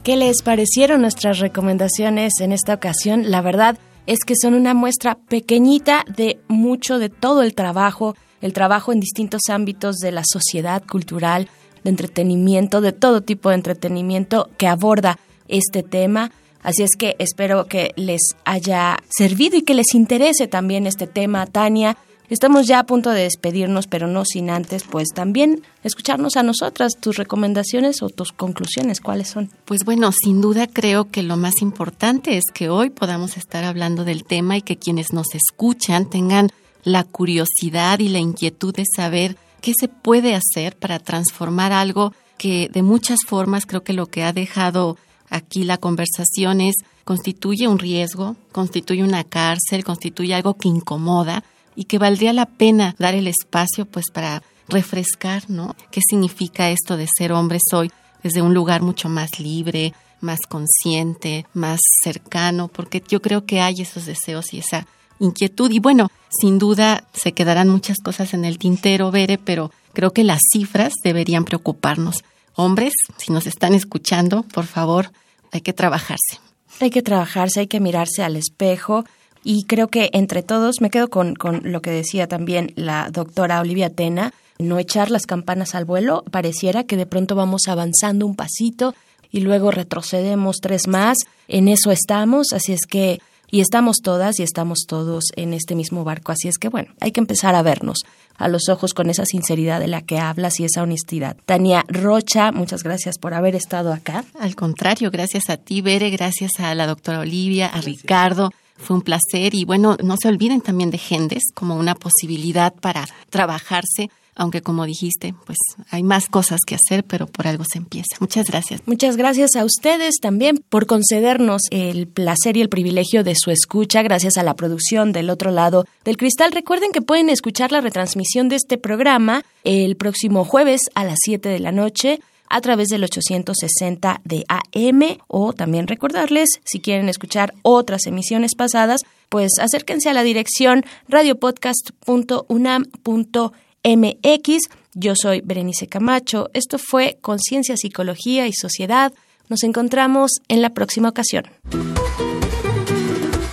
¿Qué 0.05 0.17
les 0.17 0.43
parecieron 0.43 1.01
nuestras 1.01 1.39
recomendaciones 1.39 2.33
en 2.39 2.51
esta 2.51 2.75
ocasión? 2.75 3.31
La 3.31 3.41
verdad 3.41 3.79
es 4.05 4.19
que 4.23 4.35
son 4.39 4.53
una 4.53 4.75
muestra 4.75 5.15
pequeñita 5.15 6.05
de 6.15 6.37
mucho 6.47 6.99
de 6.99 7.09
todo 7.09 7.41
el 7.41 7.55
trabajo, 7.55 8.15
el 8.39 8.53
trabajo 8.53 8.93
en 8.93 8.99
distintos 8.99 9.41
ámbitos 9.49 9.95
de 9.95 10.11
la 10.11 10.21
sociedad 10.23 10.83
cultural, 10.85 11.49
de 11.83 11.89
entretenimiento, 11.89 12.81
de 12.81 12.91
todo 12.91 13.21
tipo 13.21 13.49
de 13.49 13.55
entretenimiento 13.55 14.51
que 14.59 14.67
aborda 14.67 15.17
este 15.47 15.81
tema. 15.81 16.29
Así 16.61 16.83
es 16.83 16.91
que 16.95 17.15
espero 17.17 17.65
que 17.65 17.91
les 17.95 18.35
haya 18.45 18.99
servido 19.09 19.57
y 19.57 19.63
que 19.63 19.73
les 19.73 19.95
interese 19.95 20.47
también 20.47 20.85
este 20.85 21.07
tema, 21.07 21.47
Tania. 21.47 21.97
Estamos 22.27 22.65
ya 22.65 22.79
a 22.79 22.85
punto 22.85 23.11
de 23.11 23.23
despedirnos, 23.23 23.85
pero 23.85 24.07
no 24.07 24.25
sin 24.25 24.49
antes, 24.49 24.83
pues 24.83 25.09
también 25.13 25.61
escucharnos 25.83 26.38
a 26.38 26.43
nosotras, 26.43 26.93
tus 26.99 27.17
recomendaciones 27.17 28.01
o 28.01 28.09
tus 28.09 28.31
conclusiones, 28.31 28.99
¿cuáles 28.99 29.29
son? 29.29 29.51
Pues 29.65 29.85
bueno, 29.85 30.11
sin 30.11 30.41
duda 30.41 30.65
creo 30.67 31.11
que 31.11 31.21
lo 31.21 31.38
más 31.38 31.61
importante 31.61 32.38
es 32.38 32.43
que 32.53 32.69
hoy 32.69 32.89
podamos 32.89 33.38
estar 33.38 33.63
hablando 33.63 34.05
del 34.05 34.23
tema 34.23 34.57
y 34.57 34.63
que 34.63 34.77
quienes 34.77 35.13
nos 35.13 35.35
escuchan 35.35 36.09
tengan 36.09 36.49
la 36.83 37.03
curiosidad 37.03 37.99
y 37.99 38.09
la 38.09 38.19
inquietud 38.19 38.73
de 38.73 38.85
saber 38.95 39.38
qué 39.61 39.73
se 39.79 39.88
puede 39.88 40.35
hacer 40.35 40.77
para 40.77 40.99
transformar 40.99 41.73
algo 41.73 42.13
que 42.38 42.69
de 42.71 42.81
muchas 42.81 43.19
formas 43.25 43.65
creo 43.65 43.83
que 43.83 43.93
lo 43.93 44.07
que 44.07 44.23
ha 44.23 44.33
dejado 44.33 44.97
aquí 45.29 45.63
la 45.63 45.77
conversación 45.77 46.61
es 46.61 46.75
constituye 47.03 47.67
un 47.67 47.77
riesgo, 47.77 48.35
constituye 48.51 49.03
una 49.03 49.23
cárcel, 49.23 49.83
constituye 49.83 50.33
algo 50.33 50.55
que 50.55 50.67
incomoda 50.67 51.43
y 51.75 51.85
que 51.85 51.97
valdría 51.97 52.33
la 52.33 52.45
pena 52.45 52.95
dar 52.97 53.15
el 53.15 53.27
espacio 53.27 53.85
pues 53.85 54.05
para 54.11 54.41
refrescar, 54.67 55.49
¿no? 55.49 55.75
¿Qué 55.91 56.01
significa 56.07 56.69
esto 56.69 56.97
de 56.97 57.07
ser 57.17 57.31
hombre 57.31 57.59
hoy 57.73 57.91
desde 58.23 58.41
un 58.41 58.53
lugar 58.53 58.81
mucho 58.81 59.09
más 59.09 59.39
libre, 59.39 59.93
más 60.21 60.39
consciente, 60.47 61.45
más 61.53 61.79
cercano? 62.03 62.67
Porque 62.67 63.03
yo 63.07 63.21
creo 63.21 63.45
que 63.45 63.61
hay 63.61 63.75
esos 63.81 64.05
deseos 64.05 64.53
y 64.53 64.59
esa 64.59 64.88
inquietud. 65.19 65.71
Y 65.71 65.79
bueno, 65.79 66.09
sin 66.29 66.57
duda 66.57 67.03
se 67.13 67.33
quedarán 67.33 67.69
muchas 67.69 67.97
cosas 68.03 68.33
en 68.33 68.45
el 68.45 68.57
tintero, 68.57 69.11
Bere, 69.11 69.38
pero 69.38 69.71
creo 69.93 70.11
que 70.11 70.23
las 70.23 70.41
cifras 70.51 70.93
deberían 71.03 71.45
preocuparnos. 71.45 72.23
Hombres, 72.55 72.93
si 73.17 73.31
nos 73.31 73.47
están 73.47 73.73
escuchando, 73.73 74.43
por 74.43 74.65
favor, 74.65 75.11
hay 75.51 75.61
que 75.61 75.73
trabajarse. 75.73 76.39
Hay 76.79 76.89
que 76.89 77.01
trabajarse, 77.01 77.61
hay 77.61 77.67
que 77.67 77.79
mirarse 77.79 78.23
al 78.23 78.35
espejo 78.35 79.05
y 79.45 79.63
creo 79.65 79.88
que 79.89 80.10
entre 80.12 80.41
todos 80.41 80.81
me 80.81 80.89
quedo 80.89 81.08
con, 81.08 81.36
con 81.36 81.62
lo 81.71 81.81
que 81.81 81.91
decía 81.91 82.27
también 82.27 82.73
la 82.75 83.10
doctora 83.12 83.62
Olivia 83.62 83.91
Tena, 83.91 84.34
no 84.58 84.79
echar 84.79 85.12
las 85.12 85.27
campanas 85.27 85.75
al 85.75 85.86
vuelo, 85.86 86.23
pareciera 86.31 86.84
que 86.84 86.97
de 86.97 87.05
pronto 87.05 87.36
vamos 87.36 87.67
avanzando 87.67 88.25
un 88.25 88.36
pasito 88.36 88.95
y 89.31 89.41
luego 89.41 89.69
retrocedemos 89.69 90.58
tres 90.62 90.88
más, 90.88 91.19
en 91.47 91.67
eso 91.67 91.91
estamos, 91.91 92.53
así 92.53 92.73
es 92.73 92.88
que 92.88 93.19
y 93.51 93.62
estamos 93.62 93.97
todas 94.03 94.39
y 94.39 94.43
estamos 94.43 94.86
todos 94.88 95.25
en 95.36 95.53
este 95.53 95.75
mismo 95.75 96.03
barco. 96.03 96.31
Así 96.31 96.47
es 96.47 96.58
que 96.58 96.67
bueno, 96.67 96.93
hay 96.99 97.12
que 97.12 97.19
empezar 97.19 97.53
a 97.53 97.62
vernos 97.62 97.99
a 98.38 98.47
los 98.47 98.67
ojos 98.67 98.95
con 98.95 99.12
esa 99.12 99.25
sinceridad 99.25 99.79
de 99.79 99.88
la 99.88 100.01
que 100.01 100.17
hablas 100.17 100.60
y 100.60 100.65
esa 100.65 100.81
honestidad. 100.81 101.38
Tania 101.45 101.86
Rocha, 101.88 102.51
muchas 102.51 102.81
gracias 102.81 103.19
por 103.19 103.36
haber 103.36 103.55
estado 103.55 103.93
acá. 103.93 104.25
Al 104.39 104.55
contrario, 104.55 105.12
gracias 105.12 105.51
a 105.51 105.58
ti, 105.58 105.81
Bere, 105.81 106.10
gracias 106.10 106.60
a 106.60 106.73
la 106.73 106.88
doctora 106.88 107.19
Olivia, 107.19 107.67
a 107.67 107.79
Ricardo. 107.81 108.51
Fue 108.77 108.95
un 108.95 109.01
placer 109.01 109.55
y 109.55 109.65
bueno, 109.65 109.97
no 110.03 110.15
se 110.17 110.27
olviden 110.27 110.61
también 110.61 110.91
de 110.91 110.97
Gendes 110.97 111.43
como 111.53 111.75
una 111.75 111.95
posibilidad 111.95 112.73
para 112.73 113.07
trabajarse 113.29 114.09
aunque 114.35 114.61
como 114.61 114.85
dijiste, 114.85 115.33
pues 115.45 115.57
hay 115.89 116.03
más 116.03 116.27
cosas 116.27 116.59
que 116.67 116.75
hacer, 116.75 117.03
pero 117.05 117.25
por 117.25 117.47
algo 117.47 117.63
se 117.63 117.77
empieza. 117.77 118.17
Muchas 118.19 118.47
gracias. 118.47 118.81
Muchas 118.85 119.15
gracias 119.15 119.55
a 119.55 119.63
ustedes 119.63 120.15
también 120.21 120.57
por 120.69 120.85
concedernos 120.85 121.61
el 121.71 122.07
placer 122.07 122.57
y 122.57 122.61
el 122.61 122.69
privilegio 122.69 123.23
de 123.23 123.33
su 123.35 123.49
escucha, 123.49 124.01
gracias 124.03 124.38
a 124.38 124.43
la 124.43 124.55
producción 124.55 125.13
del 125.13 125.29
otro 125.29 125.51
lado 125.51 125.85
del 126.03 126.17
cristal. 126.17 126.51
Recuerden 126.51 126.91
que 126.91 127.01
pueden 127.01 127.29
escuchar 127.29 127.71
la 127.71 127.81
retransmisión 127.81 128.49
de 128.49 128.57
este 128.57 128.77
programa 128.77 129.43
el 129.63 129.95
próximo 129.95 130.43
jueves 130.43 130.81
a 130.95 131.05
las 131.05 131.17
7 131.23 131.47
de 131.47 131.59
la 131.59 131.71
noche 131.71 132.19
a 132.49 132.62
través 132.62 132.89
del 132.89 133.03
860 133.03 134.21
de 134.23 134.45
AM 134.47 135.17
o 135.27 135.53
también 135.53 135.88
recordarles, 135.88 136.49
si 136.63 136.79
quieren 136.79 137.10
escuchar 137.10 137.55
otras 137.62 138.05
emisiones 138.05 138.55
pasadas, 138.55 139.01
pues 139.29 139.53
acérquense 139.60 140.10
a 140.10 140.13
la 140.13 140.23
dirección 140.23 140.86
radiopodcast.unam.mx 141.08 143.65
MX. 143.86 144.69
Yo 144.93 145.13
soy 145.15 145.41
Berenice 145.41 145.88
Camacho. 145.88 146.49
Esto 146.53 146.77
fue 146.79 147.17
Conciencia, 147.21 147.77
Psicología 147.77 148.47
y 148.47 148.53
Sociedad. 148.53 149.13
Nos 149.47 149.63
encontramos 149.63 150.31
en 150.47 150.62
la 150.62 150.73
próxima 150.73 151.10
ocasión. 151.10 151.45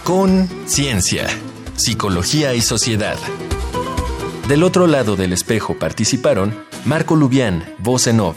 Con 0.04 0.48
Ciencia, 0.66 1.28
Psicología 1.76 2.54
y 2.54 2.62
Sociedad. 2.62 3.18
Del 4.48 4.62
otro 4.62 4.86
lado 4.86 5.16
del 5.16 5.32
espejo 5.32 5.78
participaron 5.78 6.54
Marco 6.84 7.14
Lubián, 7.14 7.64
voz 7.78 8.06
en 8.06 8.20
off, 8.20 8.36